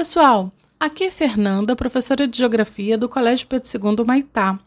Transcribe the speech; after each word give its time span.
pessoal! 0.00 0.50
Aqui 0.80 1.04
é 1.04 1.10
Fernanda, 1.10 1.76
professora 1.76 2.26
de 2.26 2.38
Geografia 2.38 2.96
do 2.96 3.06
Colégio 3.06 3.46
Pedro 3.46 3.68
II 3.68 4.06
Maitá. 4.06 4.58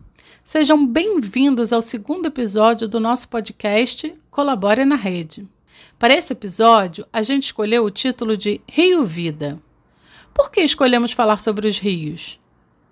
Sejam 0.45 0.86
bem-vindos 0.86 1.73
ao 1.73 1.81
segundo 1.81 2.27
episódio 2.27 2.88
do 2.88 2.99
nosso 2.99 3.27
podcast 3.27 4.13
Colabore 4.30 4.85
na 4.85 4.95
Rede. 4.95 5.49
Para 5.98 6.13
esse 6.13 6.34
episódio, 6.34 7.07
a 7.11 7.23
gente 7.23 7.45
escolheu 7.45 7.84
o 7.84 7.89
título 7.89 8.38
de 8.38 8.61
Rio 8.70 9.07
Vida. 9.07 9.59
Por 10.35 10.52
que 10.52 10.61
escolhemos 10.61 11.13
falar 11.13 11.39
sobre 11.39 11.68
os 11.68 11.79
rios? 11.79 12.39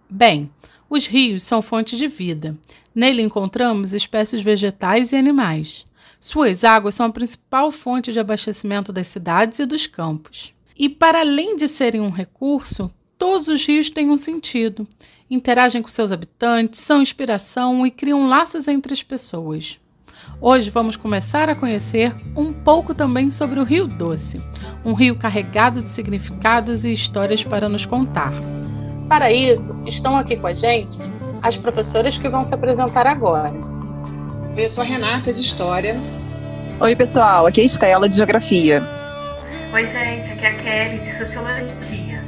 Bem, 0.10 0.50
os 0.90 1.06
rios 1.06 1.44
são 1.44 1.62
fonte 1.62 1.96
de 1.96 2.08
vida. 2.08 2.58
Nele 2.96 3.22
encontramos 3.22 3.94
espécies 3.94 4.42
vegetais 4.42 5.12
e 5.12 5.16
animais. 5.16 5.86
Suas 6.20 6.64
águas 6.64 6.96
são 6.96 7.06
a 7.06 7.12
principal 7.12 7.72
fonte 7.72 8.12
de 8.12 8.20
abastecimento 8.20 8.92
das 8.92 9.06
cidades 9.06 9.60
e 9.60 9.66
dos 9.68 9.86
campos. 9.86 10.56
E 10.78 10.90
para 10.90 11.20
além 11.20 11.56
de 11.56 11.68
serem 11.68 12.02
um 12.02 12.10
recurso, 12.10 12.92
todos 13.18 13.48
os 13.48 13.66
rios 13.66 13.90
têm 13.90 14.10
um 14.10 14.18
sentido. 14.18 14.88
Interagem 15.30 15.82
com 15.82 15.90
seus 15.90 16.12
habitantes, 16.12 16.82
são 16.82 17.02
inspiração 17.02 17.86
e 17.86 17.92
criam 17.92 18.28
laços 18.28 18.68
entre 18.68 18.94
as 18.94 19.04
pessoas. 19.04 19.80
Hoje 20.40 20.70
vamos 20.70 20.96
começar 20.96 21.50
a 21.50 21.56
conhecer 21.56 22.14
um 22.36 22.52
pouco 22.52 22.94
também 22.94 23.32
sobre 23.32 23.60
o 23.60 23.64
Rio 23.64 23.88
Doce, 23.88 24.42
um 24.84 24.94
rio 24.94 25.16
carregado 25.16 25.82
de 25.82 25.90
significados 25.90 26.84
e 26.84 26.92
histórias 26.92 27.44
para 27.44 27.70
nos 27.70 27.86
contar. 27.86 28.34
Para 29.08 29.32
isso, 29.32 29.76
estão 29.86 30.18
aqui 30.18 30.36
com 30.36 30.48
a 30.48 30.54
gente 30.54 30.98
as 31.44 31.58
professoras 31.58 32.18
que 32.18 32.30
vão 32.30 32.44
se 32.44 32.54
apresentar 32.54 33.08
agora. 33.08 33.54
Eu 34.56 34.70
sou 34.70 34.84
a 34.84 34.88
Renata, 34.88 35.34
de 35.34 35.42
História. 35.42 35.96
Oi, 36.80 36.96
pessoal. 36.96 37.46
Aqui 37.48 37.62
é 37.62 37.64
a 37.64 37.66
Estela, 37.66 38.10
de 38.10 38.18
Geografia. 38.18 39.01
Oi, 39.74 39.88
gente. 39.88 40.30
Aqui 40.30 40.46
é 40.46 40.50
a 40.50 40.58
Kelly, 40.58 41.00
de 41.00 41.18
Sociologia. 41.18 42.22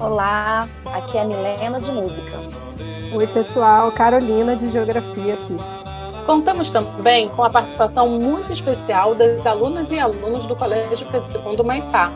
Olá, 0.00 0.66
aqui 0.86 1.18
é 1.18 1.20
a 1.20 1.24
Milena, 1.26 1.78
de 1.78 1.92
Música. 1.92 2.40
Oi, 3.12 3.26
pessoal. 3.26 3.92
Carolina, 3.92 4.56
de 4.56 4.70
Geografia 4.70 5.34
aqui. 5.34 5.54
Contamos 6.24 6.70
também 6.70 7.28
com 7.28 7.44
a 7.44 7.50
participação 7.50 8.08
muito 8.18 8.54
especial 8.54 9.14
das 9.14 9.44
alunas 9.44 9.90
e 9.90 9.98
alunos 9.98 10.46
do 10.46 10.56
Colégio 10.56 11.06
Pedro 11.10 11.28
II 11.30 11.62
Maitá. 11.62 12.10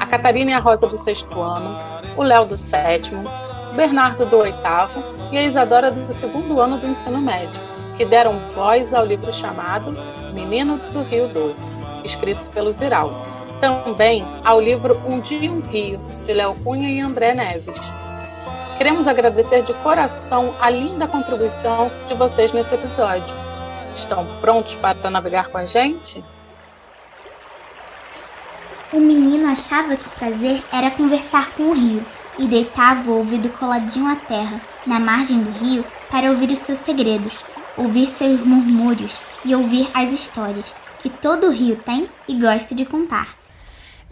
A 0.00 0.06
Catarina 0.06 0.52
e 0.52 0.54
a 0.54 0.60
Rosa 0.60 0.86
do 0.86 0.96
sexto 0.96 1.42
ano, 1.42 1.76
o 2.16 2.22
Léo 2.22 2.46
do 2.46 2.56
sétimo, 2.56 3.28
o 3.70 3.74
Bernardo 3.74 4.24
do 4.24 4.38
oitavo 4.38 5.04
e 5.30 5.36
a 5.36 5.42
Isadora 5.42 5.90
do 5.90 6.10
segundo 6.10 6.58
ano 6.58 6.78
do 6.78 6.86
ensino 6.86 7.20
médio, 7.20 7.60
que 7.98 8.06
deram 8.06 8.40
voz 8.54 8.94
ao 8.94 9.04
livro 9.04 9.30
chamado 9.30 9.92
Menino 10.32 10.78
do 10.90 11.02
Rio 11.02 11.28
Doce, 11.28 11.70
escrito 12.02 12.48
pelo 12.48 12.72
Ziraldo. 12.72 13.33
Também 13.64 14.22
ao 14.44 14.60
livro 14.60 15.00
Um 15.06 15.20
Dia 15.20 15.50
um 15.50 15.60
Rio, 15.60 15.98
de 16.26 16.34
Léo 16.34 16.54
Cunha 16.62 16.86
e 16.90 17.00
André 17.00 17.32
Neves. 17.32 17.80
Queremos 18.76 19.08
agradecer 19.08 19.62
de 19.62 19.72
coração 19.72 20.54
a 20.60 20.68
linda 20.68 21.08
contribuição 21.08 21.90
de 22.06 22.12
vocês 22.12 22.52
nesse 22.52 22.74
episódio. 22.74 23.34
Estão 23.96 24.26
prontos 24.42 24.74
para 24.74 25.10
navegar 25.10 25.48
com 25.48 25.56
a 25.56 25.64
gente? 25.64 26.22
O 28.92 29.00
menino 29.00 29.50
achava 29.50 29.96
que 29.96 30.10
prazer 30.10 30.62
era 30.70 30.90
conversar 30.90 31.50
com 31.52 31.62
o 31.62 31.72
rio 31.72 32.04
e 32.38 32.46
deitava 32.46 33.10
o 33.10 33.16
ouvido 33.16 33.48
coladinho 33.58 34.12
à 34.12 34.16
terra, 34.16 34.60
na 34.86 35.00
margem 35.00 35.42
do 35.42 35.50
rio, 35.52 35.82
para 36.10 36.28
ouvir 36.28 36.50
os 36.50 36.58
seus 36.58 36.80
segredos, 36.80 37.32
ouvir 37.78 38.10
seus 38.10 38.40
murmúrios 38.40 39.18
e 39.42 39.54
ouvir 39.54 39.88
as 39.94 40.12
histórias 40.12 40.66
que 41.00 41.08
todo 41.08 41.50
rio 41.50 41.76
tem 41.76 42.10
e 42.28 42.38
gosta 42.38 42.74
de 42.74 42.84
contar. 42.84 43.43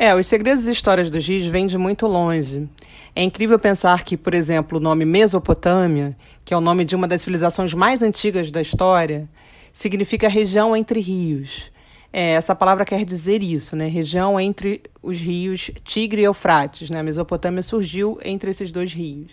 É, 0.05 0.17
os 0.17 0.27
segredos 0.27 0.67
e 0.67 0.73
histórias 0.73 1.09
dos 1.09 1.25
rios 1.25 1.47
vêm 1.47 1.65
de 1.65 1.79
muito 1.79 2.09
longe. 2.09 2.69
É 3.15 3.23
incrível 3.23 3.57
pensar 3.57 4.03
que, 4.03 4.17
por 4.17 4.35
exemplo, 4.35 4.79
o 4.79 4.81
nome 4.81 5.05
Mesopotâmia, 5.05 6.17
que 6.45 6.53
é 6.53 6.57
o 6.57 6.61
nome 6.61 6.85
de 6.85 6.97
uma 6.97 7.07
das 7.07 7.23
civilizações 7.23 7.73
mais 7.73 8.03
antigas 8.03 8.51
da 8.51 8.61
história, 8.61 9.29
significa 9.73 10.27
região 10.27 10.77
entre 10.77 10.99
rios. 10.99 11.71
É, 12.13 12.33
essa 12.33 12.53
palavra 12.53 12.85
quer 12.85 13.05
dizer 13.05 13.45
isso, 13.45 13.77
né? 13.77 13.87
Região 13.87 14.41
entre 14.41 14.83
os 15.01 15.19
rios 15.19 15.71
Tigre 15.85 16.23
e 16.23 16.25
Eufrates. 16.25 16.91
Né? 16.91 16.99
A 16.99 17.05
Mesopotâmia 17.05 17.63
surgiu 17.63 18.19
entre 18.25 18.51
esses 18.51 18.73
dois 18.73 18.93
rios. 18.93 19.31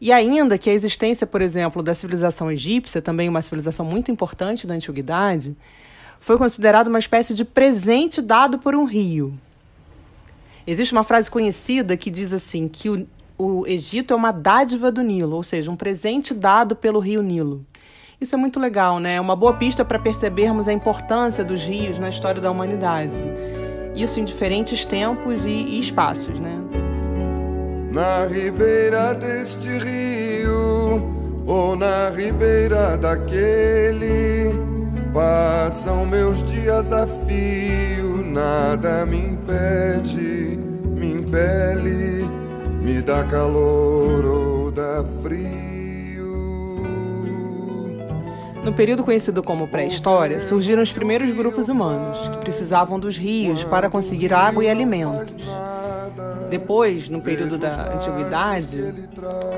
E 0.00 0.10
ainda 0.10 0.56
que 0.56 0.70
a 0.70 0.72
existência, 0.72 1.26
por 1.26 1.42
exemplo, 1.42 1.82
da 1.82 1.94
civilização 1.94 2.50
egípcia, 2.50 3.02
também 3.02 3.28
uma 3.28 3.42
civilização 3.42 3.84
muito 3.84 4.10
importante 4.10 4.66
da 4.66 4.72
antiguidade, 4.72 5.54
foi 6.24 6.38
considerada 6.38 6.88
uma 6.88 6.98
espécie 6.98 7.34
de 7.34 7.44
presente 7.44 8.22
dado 8.22 8.58
por 8.58 8.74
um 8.74 8.84
rio. 8.84 9.34
Existe 10.66 10.94
uma 10.94 11.04
frase 11.04 11.30
conhecida 11.30 11.98
que 11.98 12.10
diz 12.10 12.32
assim 12.32 12.66
que 12.66 12.88
o, 12.88 13.06
o 13.36 13.66
Egito 13.66 14.14
é 14.14 14.16
uma 14.16 14.32
dádiva 14.32 14.90
do 14.90 15.02
Nilo, 15.02 15.36
ou 15.36 15.42
seja, 15.42 15.70
um 15.70 15.76
presente 15.76 16.32
dado 16.32 16.74
pelo 16.74 16.98
rio 16.98 17.22
Nilo. 17.22 17.66
Isso 18.18 18.34
é 18.34 18.38
muito 18.38 18.58
legal, 18.58 18.98
né? 18.98 19.16
É 19.16 19.20
uma 19.20 19.36
boa 19.36 19.52
pista 19.52 19.84
para 19.84 19.98
percebermos 19.98 20.66
a 20.66 20.72
importância 20.72 21.44
dos 21.44 21.60
rios 21.62 21.98
na 21.98 22.08
história 22.08 22.40
da 22.40 22.50
humanidade. 22.50 23.18
Isso 23.94 24.18
em 24.18 24.24
diferentes 24.24 24.82
tempos 24.86 25.44
e, 25.44 25.50
e 25.50 25.78
espaços, 25.78 26.40
né? 26.40 26.56
Na 27.92 28.26
ribeira 28.26 29.12
deste 29.12 29.68
rio 29.68 31.04
ou 31.46 31.76
na 31.76 32.08
ribeira 32.08 32.96
daquele 32.96 34.73
passam 35.14 36.04
meus 36.04 36.42
dias 36.42 36.92
a 36.92 37.06
fio, 37.06 38.20
nada 38.24 39.06
me 39.06 39.16
impede, 39.16 40.58
me 40.84 41.12
impele, 41.12 42.28
me 42.82 43.00
dá 43.00 43.22
calor 43.22 44.24
ou 44.24 44.72
dá 44.72 45.04
frio. 45.22 45.54
No 48.64 48.72
período 48.72 49.04
conhecido 49.04 49.40
como 49.40 49.68
pré-história, 49.68 50.42
surgiram 50.42 50.82
os 50.82 50.90
primeiros 50.90 51.30
grupos 51.30 51.68
humanos, 51.68 52.28
que 52.28 52.38
precisavam 52.38 52.98
dos 52.98 53.16
rios 53.16 53.62
para 53.62 53.88
conseguir 53.88 54.34
água 54.34 54.64
e 54.64 54.68
alimentos. 54.68 55.34
Depois, 56.58 57.08
no 57.08 57.20
período 57.20 57.58
da 57.58 57.94
antiguidade, 57.94 58.94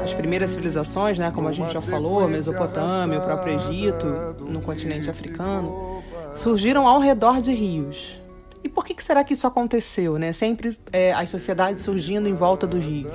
as 0.03 0.15
primeiras 0.15 0.53
civilizações, 0.53 1.19
né, 1.19 1.31
como 1.31 1.47
a 1.47 1.53
gente 1.53 1.71
já 1.71 1.81
falou, 1.83 2.25
a 2.25 2.27
Mesopotâmia, 2.29 3.19
o 3.19 3.23
próprio 3.23 3.55
Egito, 3.55 4.07
no 4.41 4.63
continente 4.63 5.11
africano, 5.11 6.03
surgiram 6.35 6.89
ao 6.89 6.99
redor 6.99 7.43
de 7.43 7.53
rios. 7.53 8.19
E 8.65 8.69
por 8.71 8.83
que, 8.83 8.95
que 8.95 9.05
será 9.05 9.23
que 9.23 9.35
isso 9.35 9.47
aconteceu? 9.47 10.19
Né? 10.19 10.33
Sempre 10.33 10.75
é, 10.91 11.13
as 11.13 11.29
sociedades 11.29 11.85
surgindo 11.85 12.27
em 12.27 12.35
volta 12.35 12.67
dos 12.67 12.83
rios. 12.83 13.13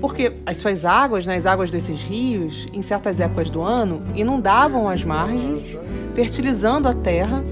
Porque 0.00 0.32
as 0.44 0.56
suas 0.56 0.84
águas, 0.84 1.24
né, 1.24 1.36
as 1.36 1.46
águas 1.46 1.70
desses 1.70 2.00
rios, 2.00 2.66
em 2.72 2.82
certas 2.82 3.20
épocas 3.20 3.48
do 3.50 3.62
ano, 3.62 4.02
inundavam 4.16 4.88
as 4.88 5.04
margens, 5.04 5.76
fertilizando 6.16 6.88
a 6.88 6.94
terra 6.94 7.44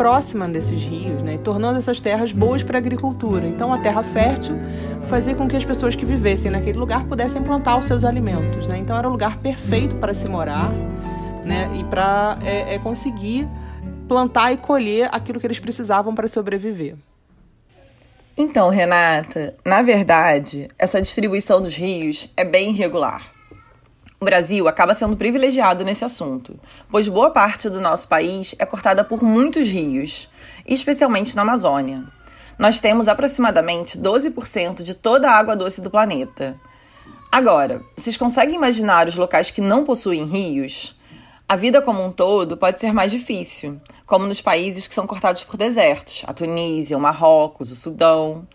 próxima 0.00 0.48
desses 0.48 0.82
rios, 0.82 1.22
né, 1.22 1.38
tornando 1.44 1.78
essas 1.78 2.00
terras 2.00 2.32
boas 2.32 2.62
para 2.62 2.78
a 2.78 2.80
agricultura. 2.80 3.46
Então, 3.46 3.70
a 3.70 3.76
terra 3.76 4.02
fértil 4.02 4.56
fazia 5.10 5.34
com 5.34 5.46
que 5.46 5.54
as 5.54 5.62
pessoas 5.62 5.94
que 5.94 6.06
vivessem 6.06 6.50
naquele 6.50 6.78
lugar 6.78 7.04
pudessem 7.04 7.42
plantar 7.42 7.76
os 7.76 7.84
seus 7.84 8.02
alimentos. 8.02 8.66
Né? 8.66 8.78
Então, 8.78 8.96
era 8.96 9.06
o 9.06 9.10
lugar 9.10 9.36
perfeito 9.36 9.96
para 9.96 10.14
se 10.14 10.26
morar 10.26 10.72
né, 11.44 11.70
e 11.78 11.84
para 11.84 12.38
é, 12.42 12.76
é, 12.76 12.78
conseguir 12.78 13.46
plantar 14.08 14.52
e 14.52 14.56
colher 14.56 15.10
aquilo 15.12 15.38
que 15.38 15.46
eles 15.46 15.60
precisavam 15.60 16.14
para 16.14 16.26
sobreviver. 16.28 16.96
Então, 18.34 18.70
Renata, 18.70 19.54
na 19.66 19.82
verdade, 19.82 20.70
essa 20.78 20.98
distribuição 21.02 21.60
dos 21.60 21.74
rios 21.74 22.26
é 22.38 22.44
bem 22.44 22.70
irregular. 22.70 23.30
O 24.20 24.24
Brasil 24.26 24.68
acaba 24.68 24.92
sendo 24.92 25.16
privilegiado 25.16 25.82
nesse 25.82 26.04
assunto, 26.04 26.60
pois 26.90 27.08
boa 27.08 27.30
parte 27.30 27.70
do 27.70 27.80
nosso 27.80 28.06
país 28.06 28.54
é 28.58 28.66
cortada 28.66 29.02
por 29.02 29.22
muitos 29.22 29.66
rios, 29.66 30.28
especialmente 30.66 31.34
na 31.34 31.40
Amazônia. 31.40 32.04
Nós 32.58 32.78
temos 32.78 33.08
aproximadamente 33.08 33.98
12% 33.98 34.82
de 34.82 34.92
toda 34.92 35.30
a 35.30 35.38
água 35.38 35.56
doce 35.56 35.80
do 35.80 35.88
planeta. 35.88 36.54
Agora, 37.32 37.80
vocês 37.96 38.18
conseguem 38.18 38.56
imaginar 38.56 39.08
os 39.08 39.16
locais 39.16 39.50
que 39.50 39.62
não 39.62 39.84
possuem 39.84 40.26
rios? 40.26 40.94
A 41.48 41.56
vida 41.56 41.80
como 41.80 42.04
um 42.04 42.12
todo 42.12 42.58
pode 42.58 42.78
ser 42.78 42.92
mais 42.92 43.10
difícil, 43.10 43.80
como 44.04 44.26
nos 44.26 44.42
países 44.42 44.86
que 44.86 44.94
são 44.94 45.06
cortados 45.06 45.44
por 45.44 45.56
desertos, 45.56 46.24
a 46.26 46.34
Tunísia, 46.34 46.94
o 46.94 47.00
Marrocos, 47.00 47.72
o 47.72 47.76
Sudão. 47.76 48.46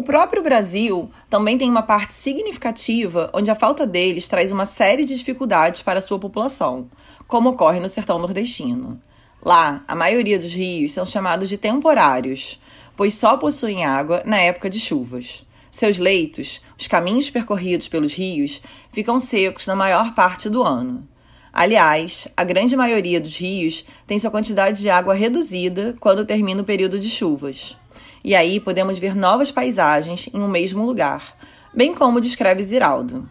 O 0.00 0.02
próprio 0.02 0.42
Brasil 0.42 1.10
também 1.28 1.58
tem 1.58 1.68
uma 1.68 1.82
parte 1.82 2.14
significativa 2.14 3.28
onde 3.34 3.50
a 3.50 3.54
falta 3.54 3.86
deles 3.86 4.26
traz 4.26 4.50
uma 4.50 4.64
série 4.64 5.04
de 5.04 5.14
dificuldades 5.14 5.82
para 5.82 5.98
a 5.98 6.00
sua 6.00 6.18
população, 6.18 6.88
como 7.28 7.50
ocorre 7.50 7.78
no 7.80 7.86
sertão 7.86 8.18
nordestino. 8.18 8.98
Lá, 9.44 9.84
a 9.86 9.94
maioria 9.94 10.38
dos 10.38 10.54
rios 10.54 10.94
são 10.94 11.04
chamados 11.04 11.50
de 11.50 11.58
temporários, 11.58 12.58
pois 12.96 13.12
só 13.12 13.36
possuem 13.36 13.84
água 13.84 14.22
na 14.24 14.38
época 14.38 14.70
de 14.70 14.80
chuvas. 14.80 15.44
Seus 15.70 15.98
leitos, 15.98 16.62
os 16.78 16.86
caminhos 16.86 17.28
percorridos 17.28 17.86
pelos 17.86 18.14
rios, 18.14 18.62
ficam 18.90 19.18
secos 19.18 19.66
na 19.66 19.76
maior 19.76 20.14
parte 20.14 20.48
do 20.48 20.62
ano. 20.62 21.06
Aliás, 21.52 22.26
a 22.34 22.42
grande 22.42 22.74
maioria 22.74 23.20
dos 23.20 23.36
rios 23.36 23.84
tem 24.06 24.18
sua 24.18 24.30
quantidade 24.30 24.80
de 24.80 24.88
água 24.88 25.12
reduzida 25.12 25.94
quando 26.00 26.24
termina 26.24 26.62
o 26.62 26.64
período 26.64 26.98
de 26.98 27.10
chuvas. 27.10 27.78
E 28.22 28.34
aí 28.34 28.60
podemos 28.60 28.98
ver 28.98 29.14
novas 29.14 29.50
paisagens 29.50 30.28
em 30.32 30.40
um 30.40 30.48
mesmo 30.48 30.84
lugar, 30.84 31.36
bem 31.74 31.94
como 31.94 32.20
descreve 32.20 32.62
Ziraldo. 32.62 33.28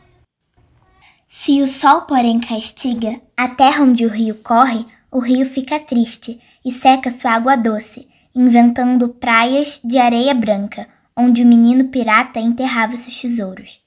Se 1.27 1.61
o 1.61 1.67
sol, 1.67 2.01
porém, 2.01 2.39
castiga 2.39 3.21
a 3.37 3.47
terra 3.47 3.83
onde 3.83 4.03
o 4.03 4.09
rio 4.09 4.35
corre, 4.35 4.85
o 5.11 5.19
rio 5.19 5.45
fica 5.45 5.79
triste 5.79 6.41
e 6.65 6.71
seca 6.71 7.11
sua 7.11 7.33
água 7.33 7.55
doce, 7.55 8.07
inventando 8.33 9.09
praias 9.09 9.79
de 9.83 9.99
areia 9.99 10.33
branca, 10.33 10.87
onde 11.15 11.43
o 11.43 11.45
menino 11.45 11.89
pirata 11.89 12.39
enterrava 12.39 12.97
seus 12.97 13.21
tesouros. 13.21 13.79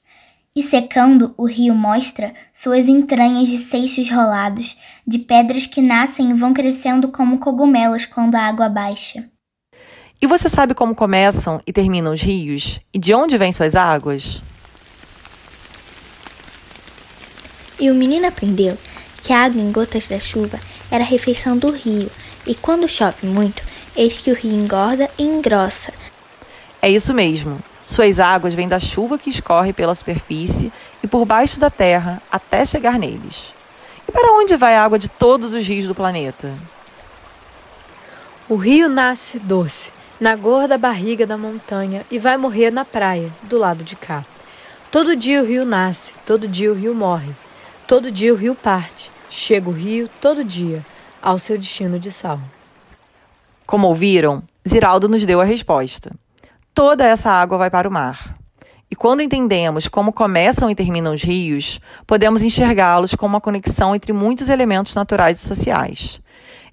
E 0.55 0.61
secando, 0.61 1.33
o 1.35 1.45
rio 1.45 1.73
mostra 1.73 2.33
suas 2.53 2.87
entranhas 2.87 3.47
de 3.47 3.57
seixos 3.57 4.09
rolados, 4.09 4.77
de 5.05 5.17
pedras 5.17 5.65
que 5.65 5.81
nascem 5.81 6.29
e 6.29 6.33
vão 6.33 6.53
crescendo 6.53 7.07
como 7.07 7.39
cogumelos 7.39 8.05
quando 8.05 8.35
a 8.35 8.41
água 8.41 8.69
baixa. 8.69 9.32
E 10.23 10.25
você 10.25 10.47
sabe 10.47 10.73
como 10.73 10.95
começam 10.95 11.61
e 11.67 11.73
terminam 11.73 12.13
os 12.13 12.21
rios? 12.21 12.79
E 12.93 12.97
de 12.97 13.13
onde 13.13 13.37
vêm 13.37 13.51
suas 13.51 13.75
águas? 13.75 14.41
E 17.77 17.91
o 17.91 17.93
menino 17.93 18.25
aprendeu 18.25 18.77
que 19.19 19.33
a 19.33 19.43
água 19.43 19.61
em 19.61 19.69
gotas 19.69 20.07
da 20.07 20.17
chuva 20.21 20.61
era 20.89 21.03
a 21.03 21.05
refeição 21.05 21.57
do 21.57 21.71
rio, 21.71 22.09
e 22.47 22.55
quando 22.55 22.87
chove 22.87 23.27
muito, 23.27 23.61
eis 23.97 24.21
que 24.21 24.31
o 24.31 24.33
rio 24.33 24.53
engorda 24.53 25.11
e 25.17 25.23
engrossa. 25.23 25.91
É 26.81 26.89
isso 26.89 27.13
mesmo. 27.13 27.59
Suas 27.83 28.17
águas 28.17 28.53
vêm 28.53 28.69
da 28.69 28.79
chuva 28.79 29.17
que 29.17 29.29
escorre 29.29 29.73
pela 29.73 29.93
superfície 29.93 30.71
e 31.03 31.07
por 31.07 31.25
baixo 31.25 31.59
da 31.59 31.69
terra 31.69 32.21
até 32.31 32.65
chegar 32.65 32.97
neles. 32.97 33.53
E 34.07 34.11
para 34.13 34.31
onde 34.39 34.55
vai 34.55 34.77
a 34.77 34.85
água 34.85 34.97
de 34.97 35.09
todos 35.09 35.51
os 35.51 35.67
rios 35.67 35.85
do 35.85 35.93
planeta? 35.93 36.53
O 38.47 38.55
rio 38.55 38.87
nasce 38.87 39.37
doce, 39.37 39.91
na 40.23 40.37
gorda 40.37 40.77
barriga 40.77 41.27
da 41.27 41.37
montanha 41.37 42.05
e 42.09 42.17
vai 42.17 42.37
morrer 42.37 42.71
na 42.71 42.85
praia, 42.85 43.29
do 43.43 43.57
lado 43.57 43.83
de 43.83 43.93
cá. 43.93 44.23
Todo 44.89 45.17
dia 45.17 45.41
o 45.41 45.45
rio 45.45 45.65
nasce, 45.65 46.13
todo 46.25 46.47
dia 46.47 46.71
o 46.71 46.73
rio 46.73 46.95
morre. 46.95 47.33
Todo 47.85 48.09
dia 48.09 48.33
o 48.33 48.37
rio 48.37 48.55
parte, 48.55 49.11
chega 49.29 49.69
o 49.69 49.73
rio 49.73 50.09
todo 50.21 50.41
dia, 50.41 50.81
ao 51.21 51.37
seu 51.37 51.57
destino 51.57 51.99
de 51.99 52.09
sal. 52.09 52.39
Como 53.65 53.89
ouviram, 53.89 54.41
Ziraldo 54.65 55.09
nos 55.09 55.25
deu 55.25 55.41
a 55.41 55.43
resposta. 55.43 56.15
Toda 56.73 57.05
essa 57.05 57.29
água 57.29 57.57
vai 57.57 57.69
para 57.69 57.89
o 57.89 57.91
mar. 57.91 58.37
E 58.89 58.95
quando 58.95 59.19
entendemos 59.19 59.89
como 59.89 60.13
começam 60.13 60.69
e 60.69 60.75
terminam 60.75 61.13
os 61.13 61.21
rios, 61.21 61.81
podemos 62.07 62.43
enxergá-los 62.43 63.13
como 63.13 63.33
uma 63.33 63.41
conexão 63.41 63.93
entre 63.93 64.13
muitos 64.13 64.47
elementos 64.47 64.95
naturais 64.95 65.43
e 65.43 65.45
sociais. 65.45 66.21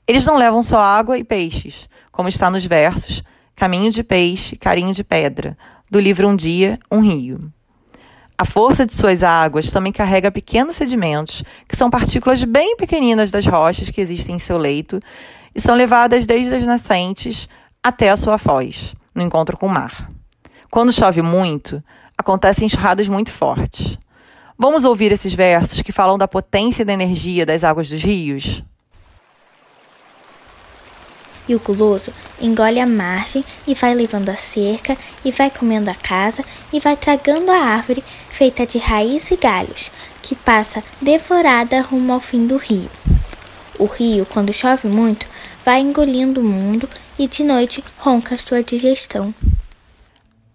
Eles 0.07 0.25
não 0.25 0.37
levam 0.37 0.63
só 0.63 0.79
água 0.79 1.19
e 1.19 1.25
peixes, 1.25 1.89
como 2.13 2.29
está 2.29 2.49
nos 2.49 2.65
versos 2.65 3.25
Caminho 3.61 3.91
de 3.91 4.03
Peixe, 4.03 4.57
Carinho 4.57 4.91
de 4.95 5.05
Pedra, 5.05 5.55
do 5.91 6.01
livro 6.01 6.27
Um 6.27 6.35
Dia, 6.35 6.79
Um 6.91 7.01
Rio. 7.01 7.53
A 8.39 8.47
força 8.47 8.87
de 8.87 8.95
suas 8.95 9.23
águas 9.23 9.71
também 9.71 9.93
carrega 9.93 10.31
pequenos 10.31 10.77
sedimentos, 10.77 11.45
que 11.69 11.77
são 11.77 11.91
partículas 11.91 12.43
bem 12.43 12.75
pequeninas 12.75 13.31
das 13.31 13.45
rochas 13.47 13.91
que 13.91 14.01
existem 14.01 14.37
em 14.37 14.39
seu 14.39 14.57
leito 14.57 14.99
e 15.55 15.61
são 15.61 15.75
levadas 15.75 16.25
desde 16.25 16.55
as 16.55 16.65
nascentes 16.65 17.51
até 17.83 18.09
a 18.09 18.17
sua 18.17 18.39
foz, 18.39 18.95
no 19.15 19.23
encontro 19.23 19.59
com 19.59 19.67
o 19.67 19.71
mar. 19.71 20.11
Quando 20.71 20.91
chove 20.91 21.21
muito, 21.21 21.85
acontecem 22.17 22.65
enxurradas 22.65 23.09
muito 23.09 23.31
fortes. 23.31 23.99
Vamos 24.59 24.87
ouvir 24.87 25.13
esses 25.13 25.35
versos 25.35 25.83
que 25.83 25.93
falam 25.93 26.17
da 26.17 26.27
potência 26.27 26.81
e 26.81 26.87
da 26.87 26.95
energia 26.95 27.45
das 27.45 27.63
águas 27.63 27.91
dos 27.91 28.03
rios? 28.03 28.65
E 31.51 31.55
o 31.57 31.59
guloso 31.59 32.13
engole 32.41 32.79
a 32.79 32.87
margem 32.87 33.45
e 33.67 33.75
vai 33.75 33.93
levando 33.93 34.29
a 34.29 34.37
cerca, 34.37 34.97
e 35.25 35.33
vai 35.33 35.51
comendo 35.51 35.91
a 35.91 35.95
casa, 35.97 36.45
e 36.73 36.79
vai 36.79 36.97
tragando 36.97 37.51
a 37.51 37.57
árvore 37.57 38.05
feita 38.29 38.65
de 38.65 38.79
raiz 38.79 39.33
e 39.33 39.37
galhos, 39.37 39.91
que 40.23 40.37
passa 40.37 40.81
devorada 41.01 41.81
rumo 41.81 42.13
ao 42.13 42.21
fim 42.21 42.47
do 42.47 42.57
rio. 42.57 42.89
O 43.77 43.87
rio, 43.87 44.25
quando 44.27 44.55
chove 44.55 44.87
muito, 44.87 45.27
vai 45.65 45.81
engolindo 45.81 46.41
o 46.41 46.45
mundo 46.45 46.89
e 47.19 47.27
de 47.27 47.43
noite 47.43 47.83
ronca 47.99 48.37
sua 48.37 48.63
digestão. 48.63 49.35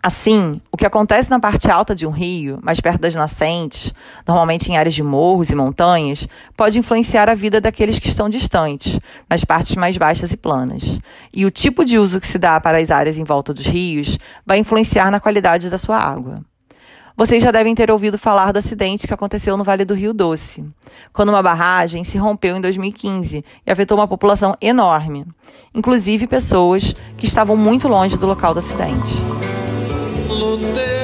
Assim, 0.06 0.62
o 0.72 0.78
que 0.78 0.86
acontece 0.86 1.32
na 1.32 1.40
parte 1.40 1.68
alta 1.68 1.96
de 1.96 2.06
um 2.06 2.12
rio, 2.12 2.60
mais 2.62 2.80
perto 2.80 3.02
das 3.02 3.16
nascentes, 3.16 3.92
normalmente 4.28 4.72
em 4.72 4.78
áreas 4.78 4.94
de 4.94 5.02
morros 5.02 5.50
e 5.50 5.56
montanhas, 5.56 6.28
pode 6.56 6.78
influenciar 6.78 7.28
a 7.28 7.34
vida 7.34 7.60
daqueles 7.60 7.98
que 7.98 8.08
estão 8.08 8.30
distantes, 8.30 9.00
nas 9.28 9.44
partes 9.44 9.76
mais 9.76 9.98
baixas 9.98 10.32
e 10.32 10.38
planas. 10.38 11.00
E 11.34 11.44
o 11.44 11.50
tipo 11.50 11.84
de 11.84 11.98
uso 11.98 12.20
que 12.20 12.28
se 12.28 12.38
dá 12.38 12.62
para 12.62 12.78
as 12.78 12.92
áreas 12.92 13.18
em 13.18 13.24
volta 13.24 13.52
dos 13.52 13.66
rios 13.66 14.20
vai 14.46 14.60
influenciar 14.60 15.10
na 15.10 15.20
qualidade 15.20 15.72
da 15.72 15.78
sua 15.80 15.98
água. 15.98 16.40
Vocês 17.18 17.42
já 17.42 17.50
devem 17.50 17.74
ter 17.74 17.90
ouvido 17.90 18.20
falar 18.20 18.52
do 18.52 18.60
acidente 18.60 19.08
que 19.08 19.14
aconteceu 19.14 19.58
no 19.58 19.64
Vale 19.64 19.86
do 19.86 19.96
Rio 19.96 20.14
Doce, 20.14 20.64
quando 21.12 21.30
uma 21.30 21.42
barragem 21.42 22.04
se 22.04 22.16
rompeu 22.20 22.56
em 22.58 22.62
2015 22.62 23.44
e 23.66 23.72
afetou 23.72 23.98
uma 23.98 24.08
população 24.08 24.56
enorme, 24.62 25.26
inclusive 25.74 26.28
pessoas 26.28 26.96
que 27.18 27.26
estavam 27.26 27.58
muito 27.58 27.88
longe 27.88 28.18
do 28.18 28.28
local 28.28 28.54
do 28.54 28.60
acidente 28.60 29.55
lutei. 30.28 30.96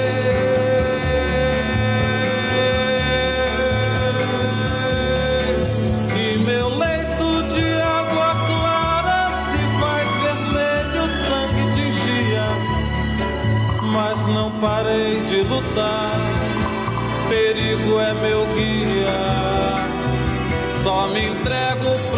E 6.15 6.37
meu 6.39 6.69
leito 6.77 7.43
de 7.53 7.73
água 7.81 8.35
clara 8.47 9.31
se 9.51 9.61
faz 9.79 10.07
vermelho, 10.23 11.03
sangue 11.27 11.63
tingia. 11.75 12.47
Mas 13.93 14.27
não 14.27 14.51
parei 14.59 15.21
de 15.21 15.41
lutar, 15.43 16.19
perigo 17.29 17.99
é 17.99 18.13
meu 18.13 18.45
guia. 18.55 19.21
Só 20.83 21.07
me 21.09 21.27
entrego 21.27 22.10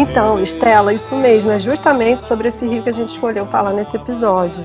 Então, 0.00 0.42
Estela, 0.42 0.94
isso 0.94 1.14
mesmo, 1.14 1.50
é 1.50 1.58
justamente 1.58 2.22
sobre 2.22 2.48
esse 2.48 2.66
rio 2.66 2.82
que 2.82 2.88
a 2.88 2.92
gente 2.92 3.10
escolheu 3.10 3.44
falar 3.44 3.74
nesse 3.74 3.96
episódio. 3.96 4.64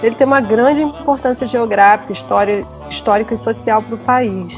Ele 0.00 0.14
tem 0.14 0.24
uma 0.24 0.40
grande 0.40 0.80
importância 0.80 1.44
geográfica, 1.44 2.12
história, 2.12 2.64
histórica 2.88 3.34
e 3.34 3.38
social 3.38 3.82
para 3.82 3.96
o 3.96 3.98
país. 3.98 4.54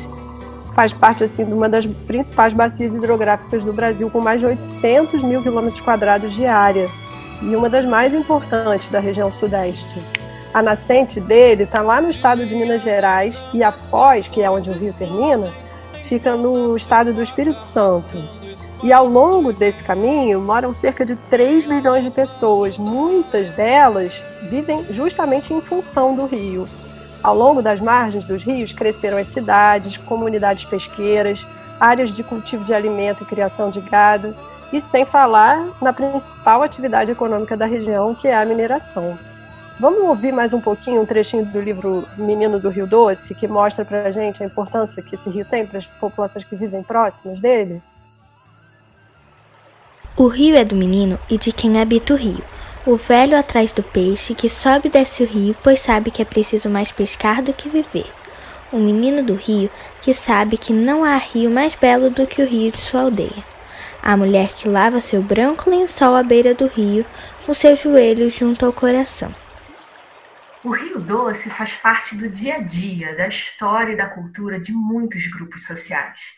Faz 0.75 0.93
parte 0.93 1.25
assim 1.25 1.47
de 1.47 1.55
uma 1.55 1.67
das 1.67 1.87
principais 1.87 2.53
bacias 2.53 2.95
hidrográficas 2.95 3.65
do 3.65 3.73
Brasil, 3.73 4.11
com 4.11 4.21
mais 4.21 4.39
de 4.39 4.45
800 4.45 5.23
mil 5.23 5.43
quilômetros 5.43 5.81
quadrados 5.81 6.35
de 6.35 6.45
área, 6.45 6.91
e 7.41 7.57
uma 7.57 7.71
das 7.71 7.87
mais 7.87 8.13
importantes 8.13 8.91
da 8.91 9.01
região 9.01 9.33
sudeste. 9.33 9.99
A 10.53 10.61
nascente 10.61 11.23
dele 11.23 11.63
está 11.63 11.81
lá 11.81 12.03
no 12.03 12.11
estado 12.11 12.45
de 12.45 12.55
Minas 12.55 12.83
Gerais 12.83 13.43
e 13.55 13.63
a 13.63 13.73
foz, 13.73 14.29
que 14.29 14.43
é 14.43 14.51
onde 14.51 14.69
o 14.69 14.75
rio 14.75 14.93
termina, 14.93 15.51
fica 16.07 16.37
no 16.37 16.77
estado 16.77 17.15
do 17.15 17.23
Espírito 17.23 17.63
Santo. 17.63 18.38
E 18.81 18.93
ao 18.93 19.09
longo 19.09 19.53
desse 19.53 19.83
caminho 19.83 20.41
moram 20.41 20.73
cerca 20.73 21.05
de 21.05 21.17
3 21.17 21.67
milhões 21.67 22.05
de 22.05 22.11
pessoas. 22.11 22.79
Muitas 22.79 23.51
delas 23.51 24.13
vivem 24.43 24.85
justamente 24.91 25.53
em 25.53 25.61
função 25.61 26.15
do 26.15 26.27
rio. 26.27 26.69
Ao 27.21 27.35
longo 27.35 27.61
das 27.61 27.81
margens 27.81 28.25
dos 28.25 28.45
rios 28.45 28.73
cresceram 28.73 29.19
as 29.19 29.27
cidades, 29.27 29.97
comunidades 29.97 30.65
pesqueiras, 30.65 31.45
áreas 31.81 32.11
de 32.13 32.23
cultivo 32.23 32.65
de 32.65 32.73
alimento 32.73 33.25
e 33.25 33.27
criação 33.27 33.69
de 33.69 33.81
gado, 33.81 34.33
e 34.73 34.81
sem 34.81 35.05
falar 35.05 35.67
na 35.83 35.93
principal 35.93 36.63
atividade 36.63 37.11
econômica 37.11 37.57
da 37.57 37.67
região, 37.67 38.15
que 38.15 38.29
é 38.29 38.37
a 38.37 38.45
mineração. 38.45 39.19
Vamos 39.81 40.01
ouvir 40.05 40.33
mais 40.33 40.53
um 40.53 40.61
pouquinho 40.61 41.01
um 41.01 41.07
trechinho 41.07 41.45
do 41.45 41.61
livro 41.61 42.07
Menino 42.17 42.61
do 42.61 42.69
Rio 42.69 42.87
Doce, 42.87 43.35
que 43.35 43.49
mostra 43.49 43.85
para 43.85 44.03
a 44.03 44.11
gente 44.13 44.43
a 44.43 44.47
importância 44.47 45.03
que 45.03 45.17
esse 45.17 45.29
rio 45.29 45.45
tem 45.45 45.67
para 45.67 45.79
as 45.79 45.87
populações 45.87 46.45
que 46.45 46.55
vivem 46.55 46.83
próximas 46.83 47.41
dele? 47.41 47.83
O 50.19 50.27
rio 50.27 50.57
é 50.57 50.65
do 50.65 50.75
menino 50.75 51.17
e 51.31 51.39
de 51.39 51.53
quem 51.53 51.81
habita 51.81 52.13
o 52.13 52.17
rio. 52.17 52.43
O 52.85 52.97
velho 52.97 53.39
atrás 53.39 53.71
do 53.71 53.85
peixe 53.85 54.35
que 54.35 54.49
sobe 54.49 54.89
e 54.89 54.91
desce 54.91 55.23
o 55.23 55.27
rio, 55.27 55.55
pois 55.63 55.79
sabe 55.79 56.11
que 56.11 56.21
é 56.21 56.25
preciso 56.25 56.69
mais 56.69 56.91
pescar 56.91 57.41
do 57.41 57.53
que 57.53 57.69
viver. 57.69 58.13
O 58.73 58.79
menino 58.79 59.23
do 59.23 59.37
rio 59.37 59.71
que 60.03 60.13
sabe 60.13 60.59
que 60.59 60.73
não 60.73 61.05
há 61.05 61.17
rio 61.17 61.49
mais 61.49 61.77
belo 61.77 62.11
do 62.11 62.27
que 62.27 62.43
o 62.43 62.47
rio 62.49 62.73
de 62.73 62.79
sua 62.79 63.03
aldeia. 63.03 63.45
A 64.03 64.17
mulher 64.17 64.49
que 64.49 64.69
lava 64.69 65.01
seu 65.01 65.23
branco 65.23 65.71
lençol 65.71 66.17
à 66.17 66.23
beira 66.25 66.53
do 66.53 66.67
rio, 66.67 67.07
com 67.47 67.55
seus 67.55 67.81
joelhos 67.81 68.35
junto 68.35 68.67
ao 68.67 68.73
coração. 68.73 69.33
O 70.65 70.71
Rio 70.71 70.99
Doce 70.99 71.49
faz 71.49 71.75
parte 71.75 72.17
do 72.17 72.29
dia 72.29 72.57
a 72.57 72.59
dia, 72.59 73.15
da 73.15 73.29
história 73.29 73.93
e 73.93 73.97
da 73.97 74.09
cultura 74.09 74.59
de 74.59 74.73
muitos 74.73 75.29
grupos 75.29 75.65
sociais. 75.65 76.33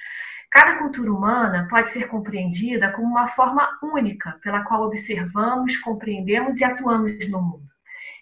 Cada 0.50 0.78
cultura 0.78 1.12
humana 1.12 1.68
pode 1.70 1.90
ser 1.92 2.08
compreendida 2.08 2.90
como 2.90 3.06
uma 3.06 3.28
forma 3.28 3.68
única 3.82 4.38
pela 4.42 4.64
qual 4.64 4.82
observamos, 4.82 5.76
compreendemos 5.76 6.58
e 6.58 6.64
atuamos 6.64 7.28
no 7.28 7.40
mundo. 7.40 7.70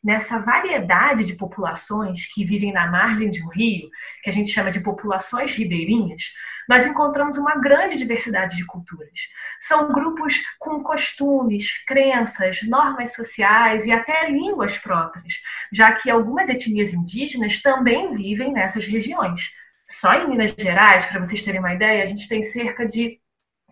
nessa 0.03 0.39
variedade 0.39 1.25
de 1.25 1.35
populações 1.35 2.27
que 2.33 2.45
vivem 2.45 2.73
na 2.73 2.87
margem 2.87 3.31
de 3.31 3.43
um 3.45 3.49
rio, 3.49 3.91
que 4.23 4.31
a 4.31 4.33
gente 4.33 4.51
chama 4.51 4.71
de 4.71 4.81
populações 4.81 5.53
ribeirinhas, 5.53 6.35
nós 6.69 6.87
encontramos 6.87 7.37
uma 7.37 7.57
grande 7.57 7.97
diversidade 7.97 8.57
de 8.57 8.65
culturas. 8.65 9.29
São 9.61 9.93
grupos 9.93 10.41
com 10.59 10.83
costumes, 10.83 11.85
crenças, 11.85 12.63
normas 12.63 13.15
sociais 13.15 13.87
e 13.87 13.93
até 13.93 14.31
línguas 14.31 14.79
próprias, 14.79 15.41
já 15.73 15.93
que 15.93 16.11
algumas 16.11 16.49
etnias 16.49 16.93
indígenas 16.93 17.61
também 17.61 18.15
vivem 18.15 18.53
nessas 18.53 18.85
regiões. 18.85 19.51
Só 19.91 20.13
em 20.15 20.29
Minas 20.29 20.55
Gerais, 20.59 21.07
para 21.07 21.19
vocês 21.19 21.43
terem 21.43 21.61
uma 21.61 21.73
ideia, 21.73 22.03
a 22.03 22.07
gente 22.07 22.29
tem 22.29 22.43
cerca 22.43 22.85
de 22.85 23.19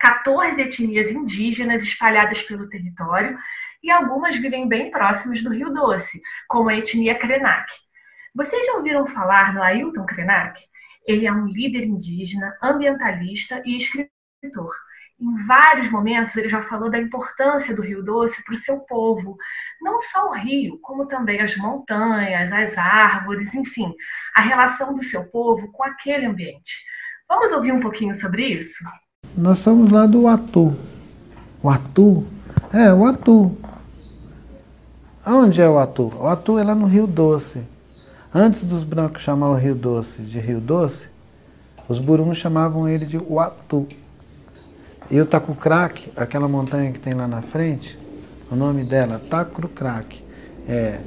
14 0.01 0.61
etnias 0.63 1.11
indígenas 1.11 1.83
espalhadas 1.83 2.43
pelo 2.43 2.69
território 2.69 3.39
e 3.83 3.91
algumas 3.91 4.37
vivem 4.37 4.67
bem 4.67 4.91
próximas 4.91 5.43
do 5.43 5.51
Rio 5.51 5.73
Doce, 5.73 6.21
como 6.49 6.71
a 6.71 6.77
etnia 6.77 7.19
Krenak. 7.19 7.71
Vocês 8.35 8.65
já 8.65 8.75
ouviram 8.75 9.07
falar 9.07 9.55
no 9.55 9.63
Ailton 9.63 10.07
Krenak? 10.07 10.61
Ele 11.07 11.27
é 11.27 11.33
um 11.33 11.47
líder 11.47 11.85
indígena, 11.85 12.57
ambientalista 12.63 13.63
e 13.65 13.77
escritor. 13.77 14.75
Em 15.19 15.47
vários 15.47 15.91
momentos 15.91 16.37
ele 16.37 16.49
já 16.49 16.63
falou 16.63 16.91
da 16.91 16.99
importância 16.99 17.75
do 17.75 17.83
Rio 17.83 18.03
Doce 18.03 18.45
para 18.45 18.55
o 18.55 18.59
seu 18.59 18.81
povo, 18.81 19.37
não 19.81 20.01
só 20.01 20.29
o 20.29 20.35
rio, 20.35 20.79
como 20.83 21.07
também 21.07 21.41
as 21.41 21.57
montanhas, 21.57 22.53
as 22.53 22.77
árvores, 22.77 23.55
enfim, 23.55 23.95
a 24.35 24.43
relação 24.43 24.95
do 24.95 25.03
seu 25.03 25.25
povo 25.31 25.73
com 25.73 25.83
aquele 25.85 26.27
ambiente. 26.27 26.85
Vamos 27.29 27.51
ouvir 27.51 27.73
um 27.73 27.81
pouquinho 27.81 28.15
sobre 28.15 28.47
isso? 28.47 28.85
Nós 29.37 29.59
somos 29.59 29.91
lá 29.91 30.07
do 30.07 30.29
Atu. 30.29 30.77
O 31.63 31.71
Atu? 31.71 32.27
É, 32.73 32.93
o 32.93 33.07
Atu. 33.07 33.57
Onde 35.27 35.63
é 35.63 35.69
o 35.69 35.79
Atu? 35.79 36.15
O 36.15 36.27
Atu 36.27 36.59
é 36.59 36.63
lá 36.63 36.75
no 36.75 36.87
Rio 36.87 37.07
Doce. 37.07 37.67
Antes 38.35 38.65
dos 38.65 38.85
brancos 38.85 39.23
chamar 39.23 39.49
o 39.49 39.55
Rio 39.55 39.75
Doce 39.75 40.21
de 40.21 40.39
Rio 40.39 40.61
Doce, 40.61 41.09
os 41.89 41.99
buruns 41.99 42.37
chamavam 42.37 42.87
ele 42.87 43.07
de 43.07 43.17
Uatu. 43.17 43.89
E 45.11 45.21
o 45.21 45.27
Tacucraque, 45.27 46.13
aquela 46.17 46.49
montanha 46.49 46.91
que 46.91 46.99
tem 46.99 47.15
lá 47.15 47.29
na 47.29 47.43
frente, 47.43 47.99
o 48.51 48.57
nome 48.57 48.83
dela, 48.85 49.21
Tacucraque, 49.31 50.23
é 50.69 50.99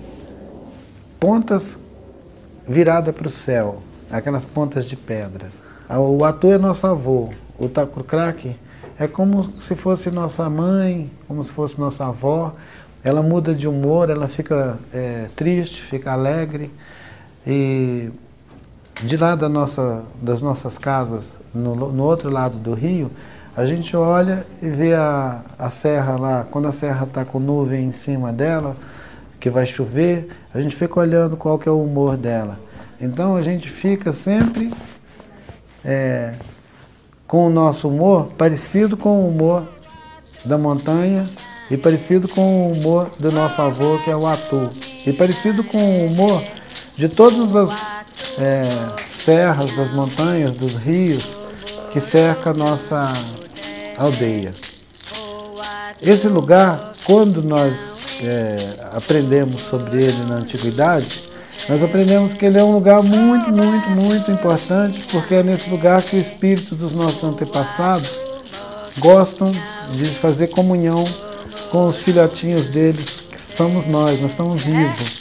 pontas 1.20 1.78
virada 2.68 3.12
para 3.12 3.28
o 3.28 3.30
céu, 3.30 3.82
aquelas 4.10 4.46
pontas 4.46 4.86
de 4.86 4.96
pedra. 4.96 5.48
O 5.90 6.24
Atu 6.24 6.52
é 6.52 6.58
nosso 6.58 6.88
avô, 6.88 7.30
o 7.58 7.68
Tacucraque 7.68 8.56
é 8.98 9.08
como 9.08 9.44
se 9.62 9.76
fosse 9.76 10.12
nossa 10.12 10.50
mãe, 10.50 11.10
como 11.28 11.44
se 11.44 11.52
fosse 11.52 11.80
nossa 11.80 12.06
avó. 12.06 12.54
Ela 13.04 13.24
muda 13.24 13.56
de 13.56 13.68
humor, 13.68 14.10
ela 14.10 14.28
fica 14.28 14.78
é, 14.94 15.30
triste, 15.36 15.82
fica 15.82 16.12
alegre. 16.12 16.70
E 17.48 18.12
de 19.02 19.16
lá 19.16 19.36
da 19.36 19.48
nossa, 19.48 20.04
das 20.22 20.42
nossas 20.42 20.78
casas, 20.78 21.32
no, 21.54 21.76
no 21.76 22.04
outro 22.04 22.30
lado 22.30 22.58
do 22.58 22.74
rio, 22.74 23.10
a 23.56 23.66
gente 23.66 23.96
olha 23.96 24.46
e 24.62 24.70
vê 24.70 24.94
a, 24.94 25.42
a 25.58 25.70
serra 25.70 26.16
lá, 26.18 26.48
quando 26.50 26.68
a 26.68 26.72
serra 26.72 27.06
está 27.06 27.26
com 27.26 27.40
nuvem 27.40 27.86
em 27.86 27.92
cima 27.92 28.32
dela, 28.32 28.76
que 29.40 29.50
vai 29.50 29.66
chover, 29.66 30.30
a 30.54 30.60
gente 30.60 30.76
fica 30.76 31.00
olhando 31.00 31.38
qual 31.38 31.58
que 31.58 31.68
é 31.68 31.72
o 31.72 31.82
humor 31.82 32.18
dela. 32.18 32.60
Então 33.02 33.36
a 33.36 33.42
gente 33.42 33.70
fica 33.70 34.12
sempre 34.12 34.74
é, 35.84 36.34
com 37.26 37.48
o 37.48 37.50
nosso 37.50 37.88
humor 37.88 38.30
parecido 38.38 38.98
com 38.98 39.24
o 39.24 39.30
humor 39.30 39.64
da 40.46 40.58
montanha 40.58 41.26
e 41.70 41.78
parecido 41.78 42.28
com 42.28 42.68
o 42.68 42.72
humor 42.74 43.10
do 43.20 43.32
nosso 43.32 43.62
avô, 43.62 44.00
que 44.00 44.10
é 44.10 44.16
o 44.16 44.26
Atu, 44.26 44.70
e 45.06 45.14
parecido 45.14 45.64
com 45.64 45.78
o 45.78 46.06
humor 46.08 46.44
de 46.96 47.08
todas 47.08 47.56
as 47.56 47.72
é, 48.40 48.64
serras, 49.10 49.76
das 49.76 49.94
montanhas, 49.94 50.54
dos 50.54 50.76
rios 50.76 51.40
que 51.92 52.00
cerca 52.00 52.52
a 52.52 52.54
nossa 52.54 53.08
aldeia. 54.00 54.54
Esse 56.02 56.28
lugar, 56.30 56.94
quando 57.06 57.44
nós 57.44 57.92
é, 58.24 58.58
aprendemos 58.94 59.62
sobre 59.62 60.02
ele 60.02 60.24
na 60.28 60.36
antiguidade, 60.36 61.30
nós 61.68 61.84
aprendemos 61.84 62.34
que 62.34 62.46
ele 62.46 62.58
é 62.58 62.64
um 62.64 62.72
lugar 62.72 63.04
muito, 63.04 63.52
muito, 63.52 63.90
muito 63.90 64.32
importante, 64.32 65.06
porque 65.12 65.36
é 65.36 65.44
nesse 65.44 65.70
lugar 65.70 66.02
que 66.02 66.16
o 66.16 66.20
espírito 66.20 66.74
dos 66.74 66.94
nossos 66.94 67.24
antepassados 67.24 68.10
gostam 69.00 69.52
de 69.92 70.06
fazer 70.06 70.48
comunhão 70.48 71.04
com 71.70 71.86
os 71.86 72.02
filhotinhos 72.02 72.68
deles, 72.68 73.24
que 73.30 73.42
somos 73.42 73.86
nós, 73.86 74.22
nós 74.22 74.32
estamos 74.32 74.64
vivos. 74.64 75.19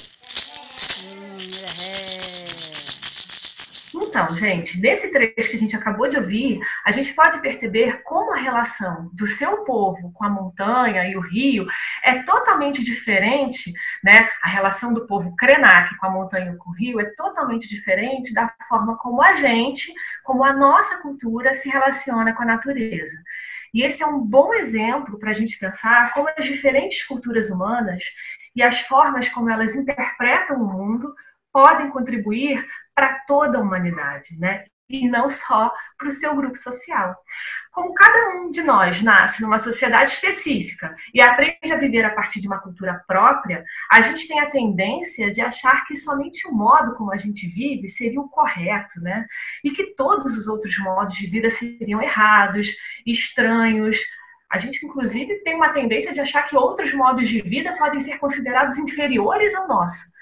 Então, 4.20 4.34
gente, 4.34 4.80
nesse 4.80 5.12
trecho 5.12 5.48
que 5.48 5.54
a 5.54 5.58
gente 5.58 5.76
acabou 5.76 6.08
de 6.08 6.16
ouvir, 6.16 6.58
a 6.84 6.90
gente 6.90 7.14
pode 7.14 7.40
perceber 7.40 8.02
como 8.02 8.32
a 8.32 8.36
relação 8.36 9.08
do 9.12 9.28
seu 9.28 9.62
povo 9.62 10.10
com 10.12 10.24
a 10.24 10.28
montanha 10.28 11.08
e 11.08 11.16
o 11.16 11.20
rio 11.20 11.64
é 12.02 12.24
totalmente 12.24 12.82
diferente, 12.82 13.72
né? 14.02 14.28
A 14.42 14.48
relação 14.48 14.92
do 14.92 15.06
povo 15.06 15.36
Krenak 15.36 15.96
com 15.98 16.06
a 16.06 16.10
montanha 16.10 16.50
e 16.50 16.56
com 16.56 16.70
o 16.70 16.74
rio 16.74 16.98
é 16.98 17.04
totalmente 17.14 17.68
diferente 17.68 18.34
da 18.34 18.52
forma 18.68 18.98
como 18.98 19.22
a 19.22 19.34
gente, 19.34 19.92
como 20.24 20.42
a 20.42 20.52
nossa 20.52 21.00
cultura 21.00 21.54
se 21.54 21.68
relaciona 21.68 22.34
com 22.34 22.42
a 22.42 22.46
natureza. 22.46 23.22
E 23.72 23.84
esse 23.84 24.02
é 24.02 24.06
um 24.06 24.18
bom 24.18 24.52
exemplo 24.52 25.16
para 25.20 25.30
a 25.30 25.34
gente 25.34 25.56
pensar 25.56 26.12
como 26.12 26.28
as 26.36 26.44
diferentes 26.44 27.06
culturas 27.06 27.50
humanas 27.50 28.02
e 28.56 28.64
as 28.64 28.80
formas 28.80 29.28
como 29.28 29.48
elas 29.48 29.76
interpretam 29.76 30.60
o 30.60 30.66
mundo 30.66 31.14
podem 31.52 31.90
contribuir 31.90 32.64
para 32.98 33.20
toda 33.28 33.58
a 33.58 33.60
humanidade, 33.60 34.36
né? 34.40 34.64
E 34.90 35.08
não 35.08 35.30
só 35.30 35.72
para 35.96 36.08
o 36.08 36.12
seu 36.12 36.34
grupo 36.34 36.56
social. 36.58 37.14
Como 37.70 37.94
cada 37.94 38.30
um 38.30 38.50
de 38.50 38.60
nós 38.60 39.00
nasce 39.02 39.40
numa 39.40 39.58
sociedade 39.60 40.10
específica 40.10 40.96
e 41.14 41.22
aprende 41.22 41.72
a 41.72 41.76
viver 41.76 42.04
a 42.04 42.12
partir 42.12 42.40
de 42.40 42.48
uma 42.48 42.58
cultura 42.58 43.00
própria, 43.06 43.62
a 43.92 44.00
gente 44.00 44.26
tem 44.26 44.40
a 44.40 44.50
tendência 44.50 45.30
de 45.30 45.40
achar 45.40 45.84
que 45.84 45.94
somente 45.94 46.48
o 46.48 46.52
modo 46.52 46.96
como 46.96 47.12
a 47.12 47.16
gente 47.16 47.46
vive 47.46 47.86
seria 47.86 48.20
o 48.20 48.28
correto, 48.28 49.00
né? 49.00 49.24
E 49.62 49.70
que 49.70 49.94
todos 49.94 50.36
os 50.36 50.48
outros 50.48 50.76
modos 50.78 51.14
de 51.14 51.28
vida 51.28 51.48
seriam 51.50 52.02
errados, 52.02 52.74
estranhos, 53.06 53.96
a 54.50 54.58
gente, 54.58 54.84
inclusive, 54.84 55.36
tem 55.44 55.54
uma 55.54 55.72
tendência 55.72 56.12
de 56.12 56.20
achar 56.20 56.48
que 56.48 56.56
outros 56.56 56.92
modos 56.94 57.28
de 57.28 57.42
vida 57.42 57.76
podem 57.76 58.00
ser 58.00 58.18
considerados 58.18 58.76
inferiores 58.76 59.54
ao 59.54 59.68
nosso. 59.68 60.17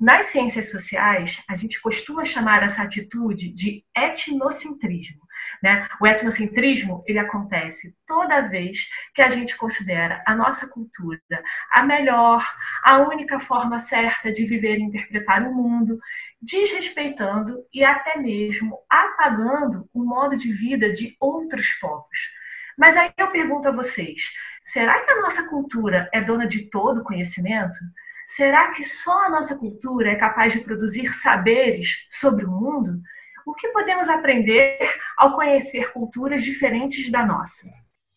Nas 0.00 0.26
ciências 0.26 0.70
sociais, 0.70 1.42
a 1.48 1.56
gente 1.56 1.80
costuma 1.80 2.24
chamar 2.24 2.62
essa 2.62 2.82
atitude 2.82 3.52
de 3.52 3.84
etnocentrismo. 3.96 5.26
Né? 5.60 5.88
O 6.00 6.06
etnocentrismo 6.06 7.02
ele 7.04 7.18
acontece 7.18 7.96
toda 8.06 8.48
vez 8.48 8.88
que 9.12 9.20
a 9.20 9.28
gente 9.28 9.56
considera 9.56 10.22
a 10.24 10.36
nossa 10.36 10.68
cultura 10.68 11.20
a 11.72 11.84
melhor, 11.84 12.44
a 12.84 12.98
única 12.98 13.40
forma 13.40 13.80
certa 13.80 14.30
de 14.30 14.46
viver 14.46 14.78
e 14.78 14.82
interpretar 14.82 15.42
o 15.42 15.52
mundo, 15.52 15.98
desrespeitando 16.40 17.64
e 17.74 17.82
até 17.82 18.16
mesmo 18.18 18.78
apagando 18.88 19.88
o 19.92 20.04
modo 20.04 20.36
de 20.36 20.52
vida 20.52 20.92
de 20.92 21.16
outros 21.18 21.72
povos. 21.80 22.18
Mas 22.78 22.96
aí 22.96 23.10
eu 23.16 23.32
pergunto 23.32 23.66
a 23.66 23.72
vocês: 23.72 24.32
será 24.62 25.04
que 25.04 25.10
a 25.10 25.20
nossa 25.20 25.48
cultura 25.48 26.08
é 26.12 26.20
dona 26.20 26.46
de 26.46 26.70
todo 26.70 27.00
o 27.00 27.04
conhecimento? 27.04 27.78
Será 28.28 28.72
que 28.72 28.84
só 28.84 29.24
a 29.24 29.30
nossa 29.30 29.56
cultura 29.56 30.10
é 30.10 30.14
capaz 30.14 30.52
de 30.52 30.60
produzir 30.60 31.08
saberes 31.14 32.06
sobre 32.10 32.44
o 32.44 32.50
mundo? 32.50 33.00
O 33.46 33.54
que 33.54 33.68
podemos 33.68 34.06
aprender 34.06 34.78
ao 35.16 35.34
conhecer 35.34 35.90
culturas 35.94 36.44
diferentes 36.44 37.10
da 37.10 37.24
nossa? 37.24 37.64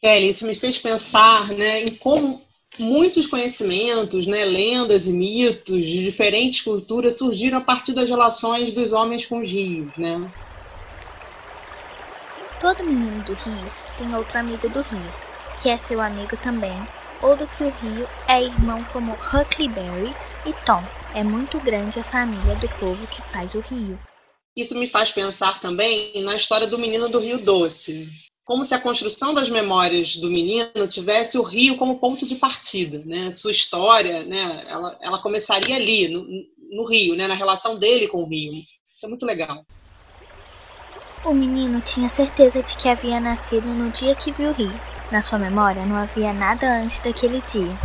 Kelly, 0.01 0.27
isso 0.27 0.46
me 0.46 0.53
fez 0.53 0.77
pensar 0.77 1.48
né, 1.53 1.84
em 1.84 1.96
como 1.96 2.41
muitos 2.77 3.25
conhecimentos, 3.25 4.27
né, 4.27 4.44
lendas 4.44 5.08
e 5.08 5.13
mitos 5.13 5.86
de 5.86 6.03
diferentes 6.03 6.60
culturas 6.60 7.18
surgiram 7.18 7.60
a 7.60 7.62
partir 7.62 7.94
das 7.94 8.10
relações 8.10 8.74
dos 8.74 8.91
homens 8.91 9.25
com 9.25 9.39
os 9.39 9.50
rios. 9.50 9.96
Né? 9.98 10.30
Todo 12.60 12.84
menino 12.84 13.24
do 13.24 13.32
rio 13.32 13.72
tem 13.98 14.13
outro 14.13 14.38
amigo 14.38 14.68
do 14.68 14.82
rio, 14.82 15.13
que 15.62 15.70
é 15.70 15.77
seu 15.77 16.01
amigo 16.01 16.36
também 16.36 16.75
ou 17.21 17.35
do 17.35 17.47
que 17.47 17.63
o 17.63 17.69
rio 17.69 18.07
é 18.27 18.43
irmão 18.43 18.83
como 18.91 19.13
Huckleberry 19.13 20.13
e 20.45 20.53
Tom. 20.65 20.83
É 21.13 21.23
muito 21.23 21.59
grande 21.59 21.99
a 21.99 22.03
família 22.03 22.55
do 22.55 22.69
povo 22.79 23.05
que 23.07 23.21
faz 23.21 23.53
o 23.53 23.59
rio. 23.59 23.99
Isso 24.55 24.77
me 24.77 24.87
faz 24.87 25.11
pensar 25.11 25.59
também 25.59 26.21
na 26.23 26.35
história 26.35 26.67
do 26.67 26.77
menino 26.77 27.07
do 27.09 27.19
Rio 27.19 27.37
Doce. 27.37 28.09
Como 28.45 28.65
se 28.65 28.73
a 28.73 28.79
construção 28.79 29.33
das 29.33 29.49
memórias 29.49 30.17
do 30.17 30.29
menino 30.29 30.87
tivesse 30.89 31.37
o 31.37 31.43
rio 31.43 31.77
como 31.77 31.99
ponto 31.99 32.25
de 32.25 32.35
partida, 32.35 33.01
né? 33.05 33.31
Sua 33.31 33.51
história, 33.51 34.23
né? 34.25 34.65
Ela, 34.67 34.97
ela 35.01 35.19
começaria 35.19 35.75
ali, 35.75 36.09
no, 36.09 36.25
no 36.71 36.85
rio, 36.85 37.15
né? 37.15 37.27
Na 37.27 37.35
relação 37.35 37.77
dele 37.77 38.07
com 38.07 38.23
o 38.23 38.27
rio. 38.27 38.51
Isso 38.51 39.05
é 39.05 39.09
muito 39.09 39.25
legal. 39.25 39.65
O 41.23 41.33
menino 41.33 41.79
tinha 41.81 42.09
certeza 42.09 42.63
de 42.63 42.75
que 42.75 42.89
havia 42.89 43.19
nascido 43.19 43.67
no 43.67 43.91
dia 43.91 44.15
que 44.15 44.31
viu 44.31 44.49
o 44.49 44.53
rio. 44.53 44.73
Na 45.12 45.22
sua 45.22 45.38
memória 45.38 45.86
não 45.86 45.98
havia 45.98 46.32
nada 46.32 46.82
antes 46.82 47.01
daquele 47.01 47.41
dia. 47.46 47.75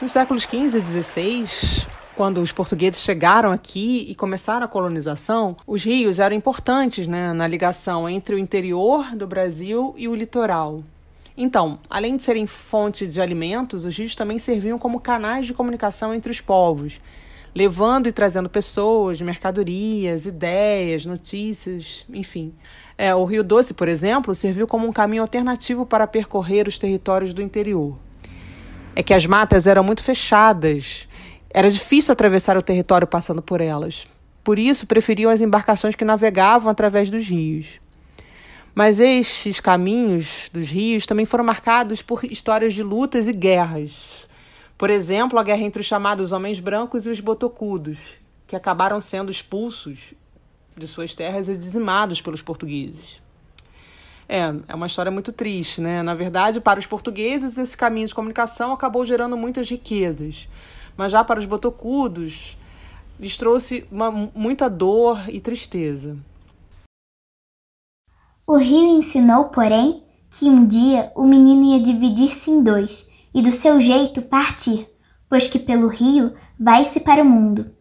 Nos 0.00 0.12
séculos 0.12 0.42
XV 0.42 0.78
e 0.78 0.84
XVI, 0.84 1.86
quando 2.14 2.42
os 2.42 2.52
portugueses 2.52 3.00
chegaram 3.00 3.50
aqui 3.50 4.04
e 4.06 4.14
começaram 4.14 4.66
a 4.66 4.68
colonização, 4.68 5.56
os 5.66 5.82
rios 5.82 6.18
eram 6.18 6.36
importantes 6.36 7.06
né, 7.06 7.32
na 7.32 7.46
ligação 7.46 8.06
entre 8.06 8.34
o 8.34 8.38
interior 8.38 9.16
do 9.16 9.26
Brasil 9.26 9.94
e 9.96 10.06
o 10.06 10.14
litoral. 10.14 10.82
Então, 11.34 11.78
além 11.88 12.18
de 12.18 12.22
serem 12.22 12.46
fonte 12.46 13.06
de 13.06 13.18
alimentos, 13.18 13.86
os 13.86 13.96
rios 13.96 14.14
também 14.14 14.38
serviam 14.38 14.78
como 14.78 15.00
canais 15.00 15.46
de 15.46 15.54
comunicação 15.54 16.12
entre 16.12 16.30
os 16.30 16.42
povos, 16.42 17.00
levando 17.54 18.08
e 18.08 18.12
trazendo 18.12 18.48
pessoas, 18.48 19.20
mercadorias, 19.20 20.26
ideias, 20.26 21.04
notícias, 21.04 22.04
enfim. 22.12 22.54
É, 22.96 23.14
o 23.14 23.24
Rio 23.24 23.44
Doce, 23.44 23.74
por 23.74 23.88
exemplo, 23.88 24.34
serviu 24.34 24.66
como 24.66 24.86
um 24.86 24.92
caminho 24.92 25.22
alternativo 25.22 25.84
para 25.84 26.06
percorrer 26.06 26.68
os 26.68 26.78
territórios 26.78 27.34
do 27.34 27.42
interior. 27.42 27.98
É 28.94 29.02
que 29.02 29.14
as 29.14 29.26
matas 29.26 29.66
eram 29.66 29.82
muito 29.82 30.02
fechadas 30.02 31.08
era 31.54 31.70
difícil 31.70 32.12
atravessar 32.12 32.56
o 32.56 32.62
território 32.62 33.06
passando 33.06 33.42
por 33.42 33.60
elas. 33.60 34.06
Por 34.42 34.58
isso, 34.58 34.86
preferiam 34.86 35.30
as 35.30 35.40
embarcações 35.40 35.94
que 35.94 36.04
navegavam 36.04 36.70
através 36.70 37.10
dos 37.10 37.26
rios. 37.26 37.66
Mas 38.74 38.98
estes 38.98 39.60
caminhos 39.60 40.48
dos 40.50 40.70
rios 40.70 41.04
também 41.04 41.26
foram 41.26 41.44
marcados 41.44 42.00
por 42.00 42.24
histórias 42.24 42.72
de 42.72 42.82
lutas 42.82 43.28
e 43.28 43.32
guerras. 43.32 44.26
Por 44.82 44.90
exemplo, 44.90 45.38
a 45.38 45.44
guerra 45.44 45.62
entre 45.62 45.80
os 45.80 45.86
chamados 45.86 46.32
homens 46.32 46.58
brancos 46.58 47.06
e 47.06 47.08
os 47.08 47.20
botocudos, 47.20 48.00
que 48.48 48.56
acabaram 48.56 49.00
sendo 49.00 49.30
expulsos 49.30 50.12
de 50.76 50.88
suas 50.88 51.14
terras 51.14 51.48
e 51.48 51.56
dizimados 51.56 52.20
pelos 52.20 52.42
portugueses. 52.42 53.22
É, 54.28 54.52
é 54.66 54.74
uma 54.74 54.88
história 54.88 55.12
muito 55.12 55.30
triste, 55.30 55.80
né? 55.80 56.02
Na 56.02 56.16
verdade, 56.16 56.60
para 56.60 56.80
os 56.80 56.86
portugueses, 56.86 57.56
esse 57.56 57.76
caminho 57.76 58.08
de 58.08 58.14
comunicação 58.14 58.72
acabou 58.72 59.06
gerando 59.06 59.36
muitas 59.36 59.70
riquezas 59.70 60.48
mas 60.96 61.12
já 61.12 61.22
para 61.22 61.38
os 61.38 61.46
botocudos 61.46 62.58
lhes 63.20 63.36
trouxe 63.36 63.86
uma, 63.88 64.10
muita 64.34 64.68
dor 64.68 65.28
e 65.28 65.40
tristeza. 65.40 66.18
O 68.44 68.56
rio 68.56 68.98
ensinou, 68.98 69.44
porém, 69.44 70.02
que 70.28 70.46
um 70.46 70.66
dia 70.66 71.12
o 71.14 71.22
menino 71.22 71.66
ia 71.66 71.80
dividir-se 71.80 72.50
em 72.50 72.60
dois 72.60 73.11
e 73.34 73.40
do 73.42 73.52
seu 73.52 73.80
jeito 73.80 74.22
partir, 74.22 74.88
pois 75.28 75.48
que 75.48 75.58
pelo 75.58 75.88
rio 75.88 76.34
vai-se 76.58 77.00
para 77.00 77.22
o 77.22 77.26
mundo. 77.26 77.74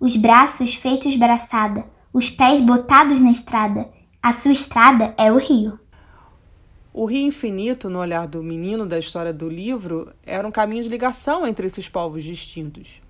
Os 0.00 0.16
braços 0.16 0.74
feitos 0.74 1.16
braçada, 1.16 1.84
os 2.12 2.28
pés 2.28 2.60
botados 2.60 3.20
na 3.20 3.30
estrada, 3.30 3.88
a 4.22 4.32
sua 4.32 4.52
estrada 4.52 5.14
é 5.16 5.30
o 5.30 5.36
rio. 5.36 5.78
O 6.92 7.04
rio 7.04 7.26
infinito, 7.26 7.90
no 7.90 7.98
olhar 7.98 8.26
do 8.26 8.42
menino 8.42 8.86
da 8.86 8.98
história 8.98 9.32
do 9.32 9.48
livro, 9.48 10.12
era 10.24 10.48
um 10.48 10.50
caminho 10.50 10.82
de 10.82 10.88
ligação 10.88 11.46
entre 11.46 11.66
esses 11.66 11.88
povos 11.88 12.24
distintos. 12.24 13.02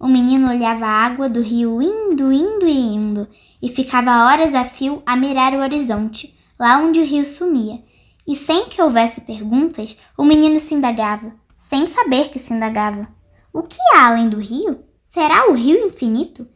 O 0.00 0.06
menino 0.06 0.50
olhava 0.50 0.86
a 0.86 1.06
água 1.06 1.28
do 1.28 1.40
rio 1.40 1.80
indo, 1.80 2.32
indo 2.32 2.66
e 2.66 2.78
indo, 2.78 3.28
e 3.62 3.68
ficava 3.68 4.26
horas 4.26 4.54
a 4.54 4.64
fio 4.64 5.02
a 5.06 5.16
mirar 5.16 5.52
o 5.54 5.60
horizonte, 5.60 6.34
lá 6.58 6.78
onde 6.78 7.00
o 7.00 7.04
rio 7.04 7.24
sumia. 7.24 7.82
E 8.26 8.34
sem 8.34 8.68
que 8.68 8.82
houvesse 8.82 9.20
perguntas, 9.20 9.96
o 10.18 10.24
menino 10.24 10.58
se 10.58 10.74
indagava, 10.74 11.32
sem 11.54 11.86
saber 11.86 12.28
que 12.28 12.40
se 12.40 12.52
indagava. 12.52 13.06
O 13.52 13.62
que 13.62 13.78
há 13.94 14.08
além 14.08 14.28
do 14.28 14.38
rio? 14.38 14.80
Será 15.00 15.48
o 15.48 15.52
rio 15.52 15.86
infinito? 15.86 16.46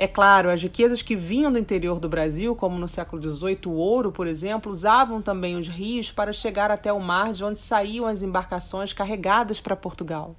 É 0.00 0.06
claro, 0.06 0.48
as 0.48 0.62
riquezas 0.62 1.02
que 1.02 1.16
vinham 1.16 1.50
do 1.50 1.58
interior 1.58 1.98
do 1.98 2.08
Brasil, 2.08 2.54
como 2.54 2.78
no 2.78 2.86
século 2.86 3.20
XVIII 3.20 3.62
o 3.66 3.72
ouro, 3.72 4.12
por 4.12 4.28
exemplo, 4.28 4.70
usavam 4.70 5.20
também 5.20 5.56
os 5.56 5.66
rios 5.66 6.12
para 6.12 6.32
chegar 6.32 6.70
até 6.70 6.92
o 6.92 7.00
mar 7.00 7.32
de 7.32 7.44
onde 7.44 7.58
saíam 7.58 8.06
as 8.06 8.22
embarcações 8.22 8.92
carregadas 8.92 9.60
para 9.60 9.74
Portugal. 9.74 10.36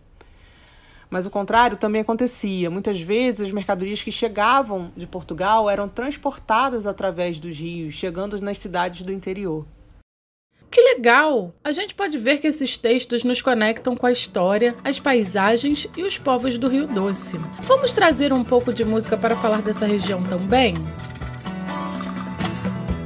Mas 1.09 1.25
o 1.25 1.29
contrário 1.29 1.75
também 1.75 1.99
acontecia. 1.99 2.69
Muitas 2.69 3.01
vezes 3.01 3.47
as 3.47 3.51
mercadorias 3.51 4.01
que 4.01 4.13
chegavam 4.13 4.93
de 4.95 5.05
Portugal 5.05 5.69
eram 5.69 5.89
transportadas 5.89 6.87
através 6.87 7.37
dos 7.37 7.57
rios, 7.57 7.95
chegando 7.95 8.39
nas 8.39 8.59
cidades 8.59 9.01
do 9.01 9.11
interior. 9.11 9.65
Que 10.71 10.81
legal! 10.81 11.53
A 11.63 11.71
gente 11.71 11.95
pode 11.95 12.17
ver 12.17 12.37
que 12.37 12.47
esses 12.47 12.77
textos 12.77 13.23
nos 13.23 13.41
conectam 13.41 13.95
com 13.95 14.05
a 14.05 14.11
história, 14.11 14.75
as 14.83 14.99
paisagens 14.99 15.87
e 15.97 16.03
os 16.03 16.17
povos 16.17 16.57
do 16.57 16.67
Rio 16.67 16.85
Doce. 16.85 17.39
Vamos 17.61 17.91
trazer 17.91 18.31
um 18.31 18.43
pouco 18.43 18.71
de 18.71 18.85
música 18.85 19.17
para 19.17 19.35
falar 19.35 19.61
dessa 19.61 19.87
região 19.87 20.23
também? 20.23 20.75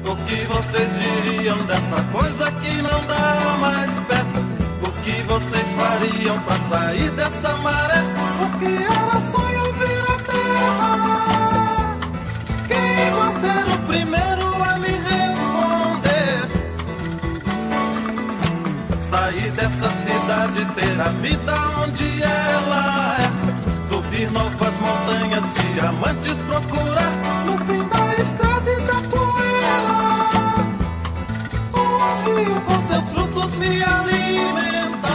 O 0.05 0.15
que 0.25 0.35
vocês 0.45 0.89
diriam 1.23 1.65
dessa 1.65 2.03
coisa 2.11 2.51
que 2.51 2.81
não 2.81 3.05
dá 3.07 3.57
mais 3.61 3.91
pé? 4.07 4.23
O 4.85 4.91
que 5.03 5.21
vocês 5.23 5.63
fariam 5.77 6.41
para 6.43 6.59
sair 6.69 7.11
dessa 7.11 7.55
maré? 7.57 7.92
Cidade, 20.47 20.65
ter 20.75 21.01
a 21.01 21.09
vida 21.09 21.53
onde 21.83 22.23
ela 22.23 23.15
é. 23.17 23.87
Subir 23.87 24.31
novas 24.31 24.73
montanhas, 24.79 25.43
diamantes 25.73 26.37
procurar 26.39 27.11
no 27.45 27.57
fim 27.65 27.87
da 27.87 28.15
estrada 28.21 28.71
e 28.71 28.81
da 28.81 28.95
poeira. 29.09 29.93
O 31.73 32.35
rio 32.35 32.61
com 32.61 32.77
seus 32.91 33.05
frutos 33.09 33.55
me 33.55 33.83
alimenta. 33.83 35.13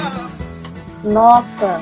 Nossa, 1.05 1.81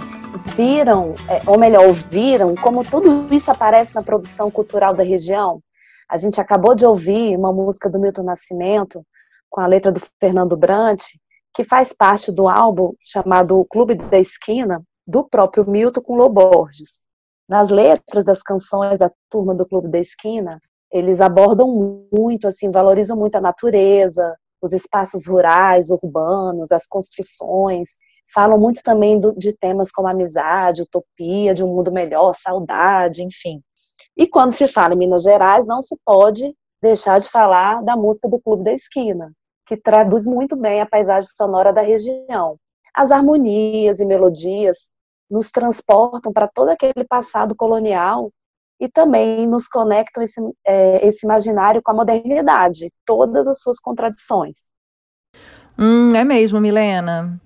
viram, 0.56 1.14
é, 1.28 1.40
ou 1.46 1.58
melhor, 1.58 1.86
ouviram 1.86 2.54
como 2.56 2.84
tudo 2.84 3.26
isso 3.30 3.50
aparece 3.50 3.94
na 3.94 4.02
produção 4.02 4.50
cultural 4.50 4.94
da 4.94 5.04
região? 5.04 5.60
A 6.08 6.16
gente 6.16 6.40
acabou 6.40 6.74
de 6.74 6.86
ouvir 6.86 7.36
uma 7.36 7.52
música 7.52 7.90
do 7.90 7.98
Milton 7.98 8.22
Nascimento 8.22 9.04
com 9.50 9.60
a 9.60 9.66
letra 9.66 9.90
do 9.90 10.00
Fernando 10.20 10.56
Brant, 10.56 11.02
que 11.56 11.64
faz 11.64 11.90
parte 11.90 12.30
do 12.30 12.48
álbum 12.48 12.92
chamado 13.00 13.64
Clube 13.70 13.94
da 13.94 14.18
Esquina, 14.18 14.82
do 15.06 15.24
próprio 15.26 15.66
Milton 15.66 16.02
com 16.02 16.14
Loborges. 16.14 17.00
Nas 17.48 17.70
letras 17.70 18.26
das 18.26 18.42
canções 18.42 18.98
da 18.98 19.10
turma 19.30 19.54
do 19.54 19.66
Clube 19.66 19.88
da 19.88 19.98
Esquina, 19.98 20.60
eles 20.92 21.18
abordam 21.18 22.06
muito, 22.12 22.46
assim, 22.46 22.70
valorizam 22.70 23.16
muito 23.16 23.36
a 23.36 23.40
natureza, 23.40 24.36
os 24.60 24.74
espaços 24.74 25.26
rurais, 25.26 25.88
urbanos, 25.88 26.70
as 26.70 26.86
construções, 26.86 27.88
falam 28.34 28.58
muito 28.58 28.82
também 28.82 29.18
do, 29.18 29.34
de 29.34 29.56
temas 29.56 29.90
como 29.90 30.08
amizade, 30.08 30.82
utopia, 30.82 31.54
de 31.54 31.64
um 31.64 31.74
mundo 31.74 31.90
melhor, 31.90 32.34
saudade, 32.36 33.22
enfim. 33.22 33.62
E 34.14 34.26
quando 34.26 34.52
se 34.52 34.68
fala 34.68 34.92
em 34.92 34.98
Minas 34.98 35.22
Gerais, 35.22 35.66
não 35.66 35.80
se 35.80 35.96
pode 36.04 36.54
deixar 36.82 37.18
de 37.18 37.30
falar 37.30 37.82
da 37.82 37.96
música 37.96 38.28
do 38.28 38.38
Clube 38.38 38.62
da 38.62 38.74
Esquina, 38.74 39.32
que 39.66 39.76
traduz 39.76 40.24
muito 40.24 40.56
bem 40.56 40.80
a 40.80 40.86
paisagem 40.86 41.28
sonora 41.34 41.72
da 41.72 41.80
região. 41.80 42.56
As 42.94 43.10
harmonias 43.10 44.00
e 44.00 44.06
melodias 44.06 44.88
nos 45.30 45.50
transportam 45.50 46.32
para 46.32 46.48
todo 46.48 46.68
aquele 46.68 47.04
passado 47.06 47.54
colonial 47.54 48.30
e 48.80 48.88
também 48.88 49.46
nos 49.46 49.66
conectam 49.66 50.22
esse, 50.22 50.40
é, 50.66 51.06
esse 51.06 51.26
imaginário 51.26 51.82
com 51.82 51.90
a 51.90 51.94
modernidade, 51.94 52.90
todas 53.04 53.46
as 53.48 53.60
suas 53.60 53.80
contradições. 53.80 54.70
Hum, 55.78 56.14
é 56.14 56.24
mesmo, 56.24 56.60
Milena. 56.60 57.40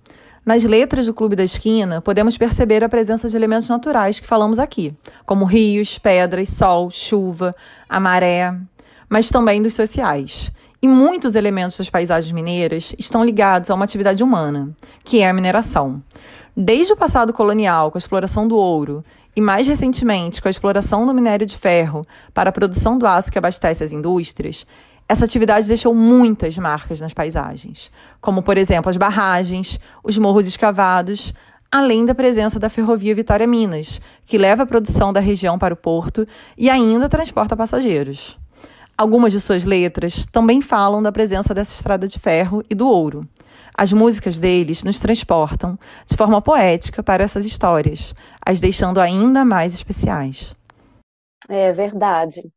Nas 0.45 0.65
letras 0.65 1.07
do 1.07 1.15
Clube 1.15 1.37
da 1.37 1.45
Esquina, 1.45 2.01
podemos 2.01 2.37
perceber 2.37 2.83
a 2.83 2.89
presença 2.89 3.29
de 3.29 3.37
elementos 3.37 3.69
naturais 3.69 4.19
que 4.19 4.27
falamos 4.27 4.59
aqui, 4.59 4.95
como 5.27 5.45
rios, 5.45 5.99
pedras, 5.99 6.49
sol, 6.49 6.91
chuva, 6.91 7.55
a 7.89 8.01
maré, 8.01 8.55
mas 9.09 9.29
também 9.29 9.63
dos 9.63 9.75
sociais. 9.75 10.51
E 10.83 10.89
muitos 10.89 11.35
elementos 11.35 11.77
das 11.77 11.91
paisagens 11.91 12.33
mineiras 12.33 12.95
estão 12.99 13.23
ligados 13.23 13.71
a 13.71 13.75
uma 13.75 13.85
atividade 13.85 14.23
humana, 14.23 14.75
que 15.05 15.21
é 15.21 15.29
a 15.29 15.33
mineração. 15.33 16.03
Desde 16.57 16.95
o 16.95 16.97
passado 16.97 17.35
colonial, 17.35 17.91
com 17.91 17.99
a 17.99 18.01
exploração 18.01 18.49
do 18.49 18.57
ouro, 18.57 19.05
e 19.37 19.43
mais 19.43 19.67
recentemente 19.67 20.41
com 20.41 20.49
a 20.49 20.51
exploração 20.51 21.05
do 21.05 21.13
minério 21.13 21.45
de 21.45 21.55
ferro 21.55 22.03
para 22.33 22.49
a 22.49 22.53
produção 22.53 22.97
do 22.97 23.07
aço 23.07 23.31
que 23.31 23.37
abastece 23.37 23.85
as 23.85 23.93
indústrias, 23.93 24.67
essa 25.07 25.27
atividade 25.27 25.69
deixou 25.69 25.95
muitas 25.95 26.57
marcas 26.57 26.99
nas 26.99 27.13
paisagens, 27.13 27.91
como, 28.19 28.43
por 28.43 28.57
exemplo, 28.57 28.89
as 28.89 28.97
barragens, 28.97 29.79
os 30.03 30.17
morros 30.17 30.47
escavados, 30.47 31.35
além 31.71 32.07
da 32.07 32.15
presença 32.15 32.59
da 32.59 32.71
ferrovia 32.71 33.15
Vitória 33.15 33.47
Minas, 33.47 34.01
que 34.25 34.39
leva 34.39 34.63
a 34.63 34.67
produção 34.67 35.13
da 35.13 35.21
região 35.21 35.59
para 35.59 35.75
o 35.75 35.77
porto 35.77 36.27
e 36.57 36.71
ainda 36.71 37.07
transporta 37.07 37.55
passageiros. 37.55 38.40
Algumas 39.01 39.33
de 39.33 39.41
suas 39.41 39.65
letras 39.65 40.27
também 40.27 40.61
falam 40.61 41.03
da 41.03 41.11
presença 41.11 41.55
dessa 41.55 41.73
estrada 41.73 42.07
de 42.07 42.19
ferro 42.19 42.63
e 42.69 42.75
do 42.75 42.87
ouro. 42.87 43.27
As 43.75 43.95
músicas 43.95 44.39
deles 44.39 44.85
nos 44.85 45.01
transportam 45.01 45.79
de 46.05 46.19
forma 46.19 46.43
poética 46.43 47.03
para 47.03 47.25
essas 47.25 47.47
histórias, 47.47 48.15
as 48.45 48.61
deixando 48.61 49.01
ainda 49.01 49.43
mais 49.43 49.73
especiais. 49.73 50.55
É 51.49 51.73
verdade. 51.73 52.53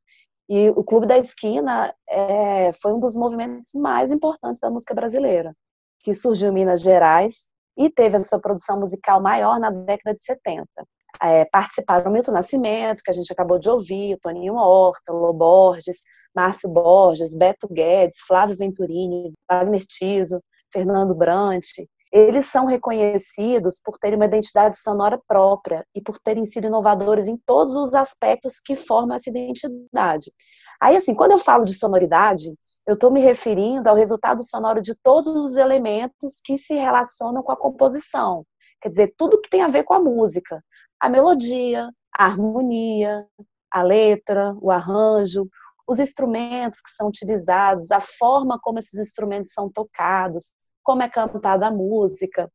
E 0.49 0.69
o 0.71 0.84
Clube 0.84 1.08
da 1.08 1.17
Esquina 1.17 1.95
é, 2.10 2.73
foi 2.73 2.91
um 2.91 2.99
dos 2.99 3.15
movimentos 3.15 3.71
mais 3.73 4.12
importantes 4.12 4.60
da 4.60 4.69
música 4.69 4.93
brasileira, 4.93 5.56
que 6.01 6.13
surgiu 6.13 6.49
em 6.49 6.56
Minas 6.56 6.82
Gerais 6.82 7.47
e 7.77 7.89
teve 7.89 8.17
a 8.17 8.19
sua 8.19 8.41
produção 8.41 8.77
musical 8.77 9.21
maior 9.21 9.62
na 9.62 9.69
década 9.69 10.13
de 10.13 10.21
70. 10.21 10.67
é, 11.21 11.45
participaram 11.45 12.12
Milton 12.12 12.34
Nascimento, 12.34 13.01
que 13.01 13.12
a 13.12 13.13
gente 13.13 13.32
acabou 13.32 13.58
de 13.58 13.69
ouvir, 13.69 14.15
o 14.15 14.19
Toninho 14.19 14.56
Horta, 14.56 15.13
Lô 15.13 15.32
Borges, 15.32 15.99
Márcio 16.36 16.69
Borges, 16.69 17.34
Beto 17.34 17.67
Guedes, 17.67 18.17
Flávio 18.28 18.56
Venturini, 18.56 19.34
Wagner 19.50 19.86
Tiso, 19.86 20.41
Fernando 20.72 21.13
Brant. 21.13 21.65
Eles 22.12 22.46
são 22.46 22.65
reconhecidos 22.65 23.82
por 23.84 23.98
terem 23.98 24.17
uma 24.17 24.26
identidade 24.26 24.78
sonora 24.78 25.19
própria 25.28 25.86
e 25.96 26.02
por 26.02 26.19
terem 26.19 26.46
sido 26.46 26.67
inovadores 26.67 27.28
em 27.28 27.38
todos 27.38 27.76
os 27.76 27.96
aspectos 27.96 28.60
que 28.60 28.76
formam 28.76 29.15
essa 29.15 29.30
identidade. 29.30 30.32
Aí, 30.80 30.96
assim, 30.96 31.15
quando 31.15 31.32
eu 31.32 31.39
falo 31.39 31.65
de 31.65 31.74
sonoridade, 31.74 32.54
eu 32.86 32.96
estou 32.96 33.10
me 33.10 33.22
referindo 33.22 33.89
ao 33.89 33.96
resultado 33.96 34.43
sonoro 34.43 34.82
de 34.82 34.93
todos 35.02 35.46
os 35.46 35.56
elementos 35.56 36.41
que 36.43 36.58
se 36.58 36.76
relacionam 36.76 37.41
com 37.41 37.52
a 37.52 37.58
composição. 37.58 38.46
Quer 38.82 38.89
dizer, 38.89 39.13
tudo 39.17 39.39
que 39.39 39.50
tem 39.50 39.62
a 39.62 39.69
ver 39.69 39.84
com 39.84 39.93
a 39.93 40.00
música. 40.00 40.62
A 41.00 41.10
melodia, 41.10 41.89
a 42.15 42.26
harmonia, 42.26 43.26
a 43.72 43.82
letra, 43.82 44.54
o 44.62 44.69
arranjo, 44.69 45.48
os 45.88 46.00
instrumentos 46.00 46.80
que 46.82 46.89
são 46.91 47.08
utilizados, 47.08 47.91
a 47.91 48.00
forma 48.00 48.60
como 48.62 48.80
esses 48.80 49.00
instrumentos 49.00 49.52
são 49.54 49.69
tocados, 49.69 50.54
como 50.84 51.04
é 51.04 51.10
cantada 51.10 51.67
a 51.67 51.72
música, 51.72 52.50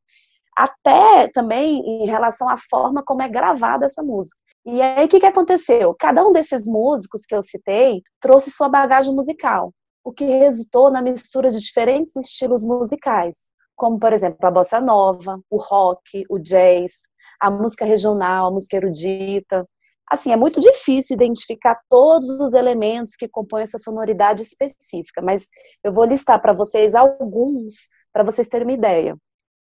até 0.57 1.29
também 1.29 1.79
em 1.81 2.07
relação 2.07 2.49
à 2.49 2.57
forma 2.57 3.03
como 3.05 3.23
é 3.23 3.29
gravada 3.29 3.87
essa 3.87 4.03
música. 4.03 4.39
E 4.67 4.83
aí, 4.83 5.05
o 5.05 5.09
que, 5.09 5.21
que 5.21 5.27
aconteceu? 5.27 5.95
Cada 5.99 6.27
um 6.27 6.33
desses 6.33 6.67
músicos 6.67 7.25
que 7.25 7.35
eu 7.35 7.43
citei 7.43 8.03
trouxe 8.21 8.51
sua 8.51 8.69
bagagem 8.69 9.15
musical, 9.15 9.73
o 10.05 10.13
que 10.13 10.25
resultou 10.25 10.91
na 10.91 11.01
mistura 11.01 11.51
de 11.51 11.61
diferentes 11.61 12.15
estilos 12.17 12.65
musicais, 12.65 13.37
como, 13.77 13.99
por 13.99 14.13
exemplo, 14.13 14.47
a 14.47 14.51
bossa 14.51 14.81
nova, 14.81 15.41
o 15.49 15.57
rock, 15.57 16.25
o 16.29 16.39
jazz, 16.39 16.93
a 17.41 17.51
música 17.51 17.85
regional, 17.85 18.49
a 18.49 18.51
música 18.51 18.77
erudita. 18.77 19.67
Assim, 20.11 20.33
é 20.33 20.37
muito 20.37 20.61
difícil 20.61 21.15
identificar 21.15 21.79
todos 21.89 22.29
os 22.29 22.55
elementos 22.55 23.15
que 23.15 23.29
compõem 23.29 23.63
essa 23.63 23.79
sonoridade 23.79 24.43
específica, 24.43 25.21
mas 25.21 25.47
eu 25.85 25.93
vou 25.93 26.05
listar 26.05 26.41
para 26.41 26.53
vocês 26.53 26.95
alguns 26.95 27.75
para 28.13 28.25
vocês 28.25 28.49
terem 28.49 28.67
uma 28.67 28.73
ideia. 28.73 29.17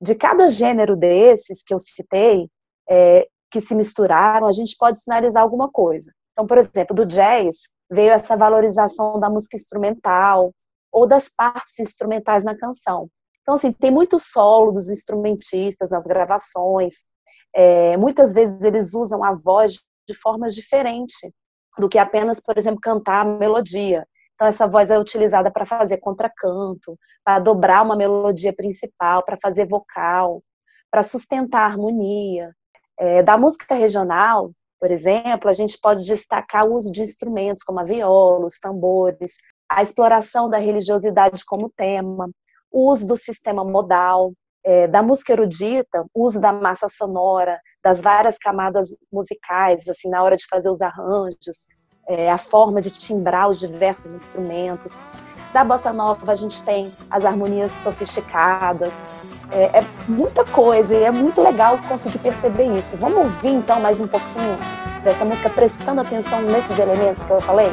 De 0.01 0.15
cada 0.15 0.49
gênero 0.49 0.95
desses 0.95 1.63
que 1.63 1.73
eu 1.73 1.79
citei, 1.79 2.49
é, 2.89 3.27
que 3.51 3.61
se 3.61 3.75
misturaram, 3.75 4.47
a 4.47 4.51
gente 4.51 4.75
pode 4.77 4.99
sinalizar 4.99 5.43
alguma 5.43 5.69
coisa. 5.69 6.11
Então, 6.31 6.47
por 6.47 6.57
exemplo, 6.57 6.95
do 6.95 7.05
jazz 7.05 7.55
veio 7.89 8.11
essa 8.11 8.35
valorização 8.35 9.19
da 9.19 9.29
música 9.29 9.55
instrumental 9.55 10.51
ou 10.91 11.07
das 11.07 11.29
partes 11.29 11.77
instrumentais 11.79 12.43
na 12.43 12.57
canção. 12.57 13.09
Então, 13.41 13.55
assim, 13.55 13.71
tem 13.71 13.91
muito 13.91 14.19
solo 14.19 14.71
dos 14.71 14.89
instrumentistas 14.89 15.91
nas 15.91 16.05
gravações. 16.05 17.05
É, 17.53 17.97
muitas 17.97 18.33
vezes 18.33 18.63
eles 18.63 18.93
usam 18.93 19.23
a 19.23 19.33
voz 19.33 19.79
de 20.11 20.19
formas 20.19 20.53
diferentes 20.53 21.31
do 21.77 21.87
que 21.87 21.97
apenas, 21.97 22.39
por 22.39 22.57
exemplo, 22.57 22.81
cantar 22.81 23.21
a 23.21 23.25
melodia. 23.25 24.05
Então, 24.35 24.47
essa 24.47 24.67
voz 24.67 24.89
é 24.89 24.97
utilizada 24.97 25.51
para 25.51 25.65
fazer 25.65 25.97
contracanto, 25.97 26.97
para 27.23 27.39
dobrar 27.39 27.83
uma 27.83 27.95
melodia 27.95 28.51
principal, 28.51 29.23
para 29.23 29.37
fazer 29.37 29.67
vocal, 29.67 30.43
para 30.89 31.03
sustentar 31.03 31.61
a 31.61 31.65
harmonia. 31.65 32.51
É, 32.99 33.23
da 33.23 33.37
música 33.37 33.75
regional, 33.75 34.51
por 34.79 34.91
exemplo, 34.91 35.47
a 35.47 35.53
gente 35.53 35.77
pode 35.79 36.05
destacar 36.05 36.65
o 36.65 36.75
uso 36.75 36.91
de 36.91 37.03
instrumentos 37.03 37.63
como 37.63 37.79
a 37.79 37.83
viola, 37.83 38.47
os 38.47 38.59
tambores, 38.59 39.37
a 39.69 39.81
exploração 39.81 40.49
da 40.49 40.57
religiosidade 40.57 41.45
como 41.45 41.69
tema, 41.69 42.29
o 42.71 42.89
uso 42.89 43.07
do 43.07 43.15
sistema 43.15 43.63
modal, 43.63 44.33
é, 44.63 44.87
da 44.87 45.01
música 45.01 45.33
erudita, 45.33 46.05
o 46.13 46.25
uso 46.25 46.39
da 46.39 46.53
massa 46.53 46.87
sonora, 46.87 47.59
das 47.83 48.01
várias 48.01 48.37
camadas 48.37 48.89
musicais, 49.11 49.87
assim, 49.89 50.09
na 50.09 50.23
hora 50.23 50.37
de 50.37 50.45
fazer 50.47 50.69
os 50.69 50.81
arranjos, 50.81 51.67
é, 52.07 52.29
a 52.29 52.37
forma 52.37 52.81
de 52.81 52.91
timbrar 52.91 53.49
os 53.49 53.59
diversos 53.59 54.13
instrumentos. 54.13 54.91
Da 55.53 55.63
bossa 55.63 55.91
nova 55.91 56.31
a 56.31 56.35
gente 56.35 56.63
tem 56.63 56.91
as 57.09 57.25
harmonias 57.25 57.71
sofisticadas, 57.73 58.91
é, 59.51 59.79
é, 59.79 59.85
muita 60.07 60.45
coisa 60.45 60.95
e 60.95 61.03
é 61.03 61.11
muito 61.11 61.41
legal 61.41 61.77
conseguir 61.87 62.19
perceber 62.19 62.77
isso. 62.77 62.95
Vamos 62.97 63.17
ouvir 63.17 63.49
então 63.49 63.79
mais 63.81 63.99
um 63.99 64.07
pouquinho 64.07 64.57
dessa 65.03 65.25
música, 65.25 65.49
prestando 65.49 66.01
atenção 66.01 66.41
nesses 66.41 66.77
elementos 66.79 67.25
que 67.25 67.31
eu 67.31 67.41
falei? 67.41 67.69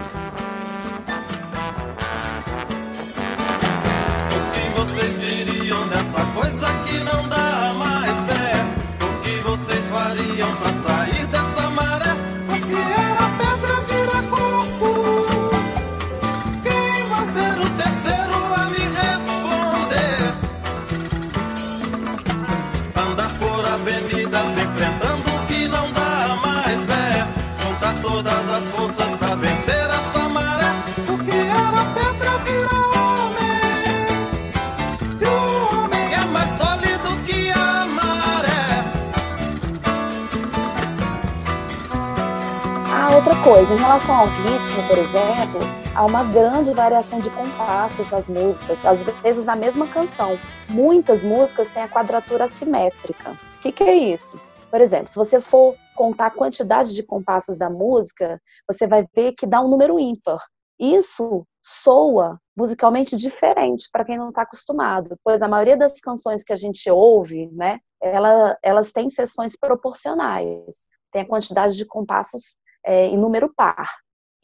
Outra 43.19 43.43
coisa, 43.43 43.75
em 43.75 43.77
relação 43.77 44.15
ao 44.15 44.27
ritmo, 44.27 44.87
por 44.87 44.97
exemplo, 44.97 45.61
há 45.93 46.07
uma 46.07 46.23
grande 46.23 46.73
variação 46.73 47.21
de 47.21 47.29
compassos 47.31 48.09
nas 48.11 48.29
músicas, 48.29 48.87
às 48.87 49.03
vezes 49.03 49.45
na 49.45 49.57
mesma 49.57 49.89
canção. 49.89 50.39
Muitas 50.69 51.25
músicas 51.25 51.69
têm 51.71 51.83
a 51.83 51.89
quadratura 51.89 52.45
assimétrica. 52.45 53.33
O 53.33 53.61
que, 53.61 53.73
que 53.73 53.83
é 53.83 53.93
isso? 53.93 54.41
Por 54.71 54.81
exemplo, 54.81 55.09
se 55.09 55.17
você 55.17 55.41
for 55.41 55.75
contar 55.97 56.27
a 56.27 56.31
quantidade 56.31 56.95
de 56.95 57.03
compassos 57.03 57.59
da 57.59 57.69
música, 57.69 58.41
você 58.69 58.87
vai 58.87 59.05
ver 59.13 59.33
que 59.33 59.49
dá 59.49 59.61
um 59.61 59.69
número 59.69 59.99
ímpar. 59.99 60.41
Isso 60.79 61.45
soa 61.61 62.39
musicalmente 62.57 63.17
diferente 63.17 63.89
para 63.91 64.05
quem 64.05 64.17
não 64.17 64.29
está 64.29 64.43
acostumado, 64.43 65.19
pois 65.25 65.43
a 65.43 65.49
maioria 65.49 65.77
das 65.77 66.01
canções 66.01 66.45
que 66.45 66.53
a 66.53 66.57
gente 66.57 66.89
ouve, 66.89 67.49
né, 67.51 67.81
ela, 68.01 68.57
elas 68.63 68.93
têm 68.93 69.11
seções 69.11 69.57
proporcionais, 69.59 70.87
tem 71.11 71.23
a 71.23 71.27
quantidade 71.27 71.77
de 71.77 71.85
compassos 71.85 72.55
é, 72.85 73.07
em 73.07 73.17
número 73.17 73.53
par. 73.55 73.89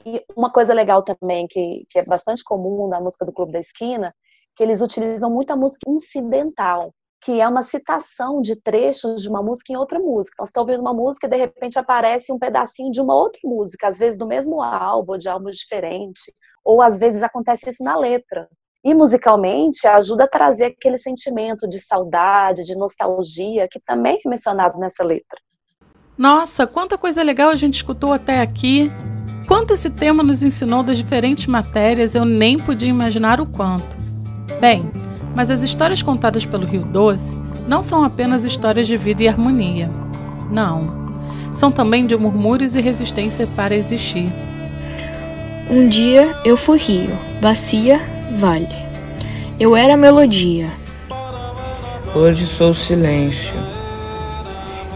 E 0.04 0.22
uma 0.36 0.52
coisa 0.52 0.74
legal 0.74 1.02
também, 1.02 1.46
que, 1.46 1.82
que 1.90 1.98
é 1.98 2.04
bastante 2.04 2.44
comum 2.44 2.88
na 2.88 3.00
música 3.00 3.24
do 3.24 3.32
Clube 3.32 3.52
da 3.52 3.60
Esquina, 3.60 4.14
que 4.54 4.62
eles 4.62 4.82
utilizam 4.82 5.30
muito 5.30 5.50
a 5.50 5.56
música 5.56 5.88
incidental, 5.88 6.92
que 7.22 7.40
é 7.40 7.48
uma 7.48 7.62
citação 7.62 8.42
de 8.42 8.54
trechos 8.54 9.22
de 9.22 9.28
uma 9.28 9.42
música 9.42 9.72
em 9.72 9.76
outra 9.76 9.98
música. 9.98 10.34
Então, 10.34 10.46
você 10.46 10.50
está 10.50 10.60
ouvindo 10.60 10.80
uma 10.80 10.92
música 10.92 11.26
e 11.26 11.30
de 11.30 11.36
repente 11.36 11.78
aparece 11.78 12.30
um 12.30 12.38
pedacinho 12.38 12.92
de 12.92 13.00
uma 13.00 13.14
outra 13.14 13.40
música, 13.44 13.88
às 13.88 13.98
vezes 13.98 14.18
do 14.18 14.26
mesmo 14.26 14.62
álbum, 14.62 15.16
de 15.16 15.28
álbum 15.28 15.50
diferente, 15.50 16.32
ou 16.62 16.82
às 16.82 16.98
vezes 16.98 17.22
acontece 17.22 17.70
isso 17.70 17.82
na 17.82 17.96
letra. 17.96 18.48
E 18.84 18.94
musicalmente 18.94 19.86
ajuda 19.86 20.24
a 20.24 20.28
trazer 20.28 20.66
aquele 20.66 20.98
sentimento 20.98 21.66
de 21.66 21.78
saudade, 21.78 22.64
de 22.64 22.76
nostalgia, 22.76 23.66
que 23.66 23.80
também 23.80 24.20
é 24.22 24.28
mencionado 24.28 24.78
nessa 24.78 25.02
letra. 25.02 25.40
Nossa, 26.16 26.64
quanta 26.66 26.96
coisa 26.96 27.22
legal 27.22 27.50
a 27.50 27.56
gente 27.56 27.74
escutou 27.74 28.12
até 28.12 28.40
aqui. 28.40 28.90
Quanto 29.48 29.74
esse 29.74 29.90
tema 29.90 30.22
nos 30.22 30.42
ensinou 30.42 30.82
das 30.82 30.96
diferentes 30.96 31.46
matérias, 31.46 32.14
eu 32.14 32.24
nem 32.24 32.56
podia 32.56 32.88
imaginar 32.88 33.40
o 33.40 33.46
quanto. 33.46 33.96
Bem, 34.60 34.92
mas 35.34 35.50
as 35.50 35.62
histórias 35.62 36.02
contadas 36.02 36.44
pelo 36.44 36.64
Rio 36.64 36.84
Doce 36.84 37.36
não 37.66 37.82
são 37.82 38.04
apenas 38.04 38.44
histórias 38.44 38.86
de 38.86 38.96
vida 38.96 39.24
e 39.24 39.28
harmonia. 39.28 39.90
Não. 40.50 41.04
São 41.54 41.72
também 41.72 42.06
de 42.06 42.16
murmúrios 42.16 42.76
e 42.76 42.80
resistência 42.80 43.46
para 43.56 43.74
existir. 43.74 44.30
Um 45.68 45.88
dia 45.88 46.36
eu 46.44 46.56
fui 46.56 46.78
rio, 46.78 47.10
bacia, 47.40 48.00
vale. 48.38 48.68
Eu 49.58 49.76
era 49.76 49.96
melodia. 49.96 50.70
Hoje 52.14 52.46
sou 52.46 52.72
silêncio. 52.72 53.73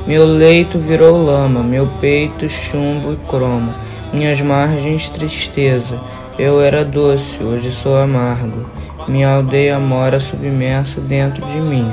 Meu 0.06 0.24
leito 0.24 0.78
virou 0.78 1.24
lama, 1.24 1.62
meu 1.62 1.87
peito 2.00 2.48
chumbo 2.48 3.12
e 3.12 3.16
cromo, 3.28 3.72
minhas 4.12 4.40
margens 4.40 5.08
tristeza. 5.08 6.00
Eu 6.38 6.61
era 6.61 6.84
doce, 6.84 7.42
hoje 7.42 7.70
sou 7.70 8.00
amargo. 8.00 8.64
Minha 9.06 9.34
aldeia 9.34 9.78
mora 9.78 10.20
submersa 10.20 11.00
dentro 11.00 11.44
de 11.46 11.61
mim, 11.61 11.90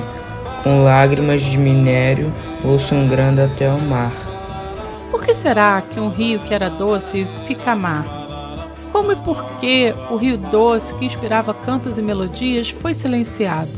com 0.64 0.84
lágrimas 0.84 1.42
de 1.42 1.58
minério 1.58 2.32
vou 2.62 2.80
sangrando 2.80 3.42
até 3.42 3.70
o 3.70 3.80
mar. 3.80 4.12
Por 5.12 5.24
que 5.24 5.34
será 5.34 5.82
que 5.82 6.00
um 6.00 6.10
rio 6.10 6.40
que 6.40 6.54
era 6.54 6.70
doce 6.70 7.28
fica 7.46 7.76
mar? 7.76 8.06
Como 8.92 9.12
e 9.12 9.16
por 9.18 9.46
que 9.60 9.94
o 10.10 10.16
rio 10.16 10.38
doce, 10.38 10.96
que 10.96 11.06
inspirava 11.06 11.54
cantos 11.54 11.98
e 11.98 12.02
melodias, 12.02 12.70
foi 12.70 12.94
silenciado? 12.94 13.72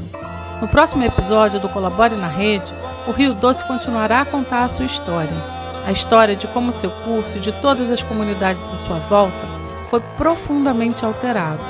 No 0.62 0.68
próximo 0.68 1.04
episódio 1.04 1.60
do 1.60 1.70
Colabore 1.70 2.16
na 2.16 2.28
Rede, 2.28 2.74
o 3.08 3.12
Rio 3.12 3.34
Doce 3.34 3.64
continuará 3.64 4.22
a 4.22 4.26
contar 4.26 4.64
a 4.64 4.70
sua 4.70 4.86
história. 4.86 5.58
a 5.86 5.92
história 5.92 6.36
de 6.36 6.48
como 6.48 6.74
seu 6.74 6.92
curso 6.92 7.38
e 7.38 7.40
de 7.40 7.54
todas 7.54 7.90
as 7.90 8.04
comunidades 8.04 8.70
em 8.74 8.78
sua 8.78 9.00
volta 9.00 9.48
foi 9.90 10.02
profundamente 10.18 11.06
alterado. 11.06 11.62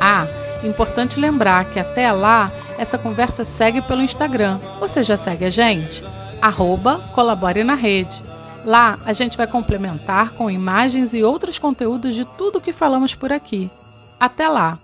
Ah, 0.00 0.26
importante 0.64 1.20
lembrar 1.20 1.66
que 1.66 1.78
até 1.78 2.10
lá 2.10 2.50
essa 2.78 2.96
conversa 2.96 3.44
segue 3.44 3.82
pelo 3.82 4.00
Instagram. 4.00 4.58
Você 4.80 5.04
já 5.04 5.18
segue 5.18 5.44
a 5.44 5.50
gente? 5.50 6.02
Arroba 6.40 7.00
Colabore 7.12 7.62
na 7.62 7.74
Rede. 7.74 8.22
Lá 8.64 8.98
a 9.04 9.12
gente 9.12 9.36
vai 9.36 9.46
complementar 9.46 10.30
com 10.30 10.50
imagens 10.50 11.12
e 11.12 11.22
outros 11.22 11.58
conteúdos 11.58 12.14
de 12.14 12.24
tudo 12.24 12.62
que 12.62 12.72
falamos 12.72 13.14
por 13.14 13.30
aqui. 13.30 13.70
Até 14.18 14.48
lá! 14.48 14.78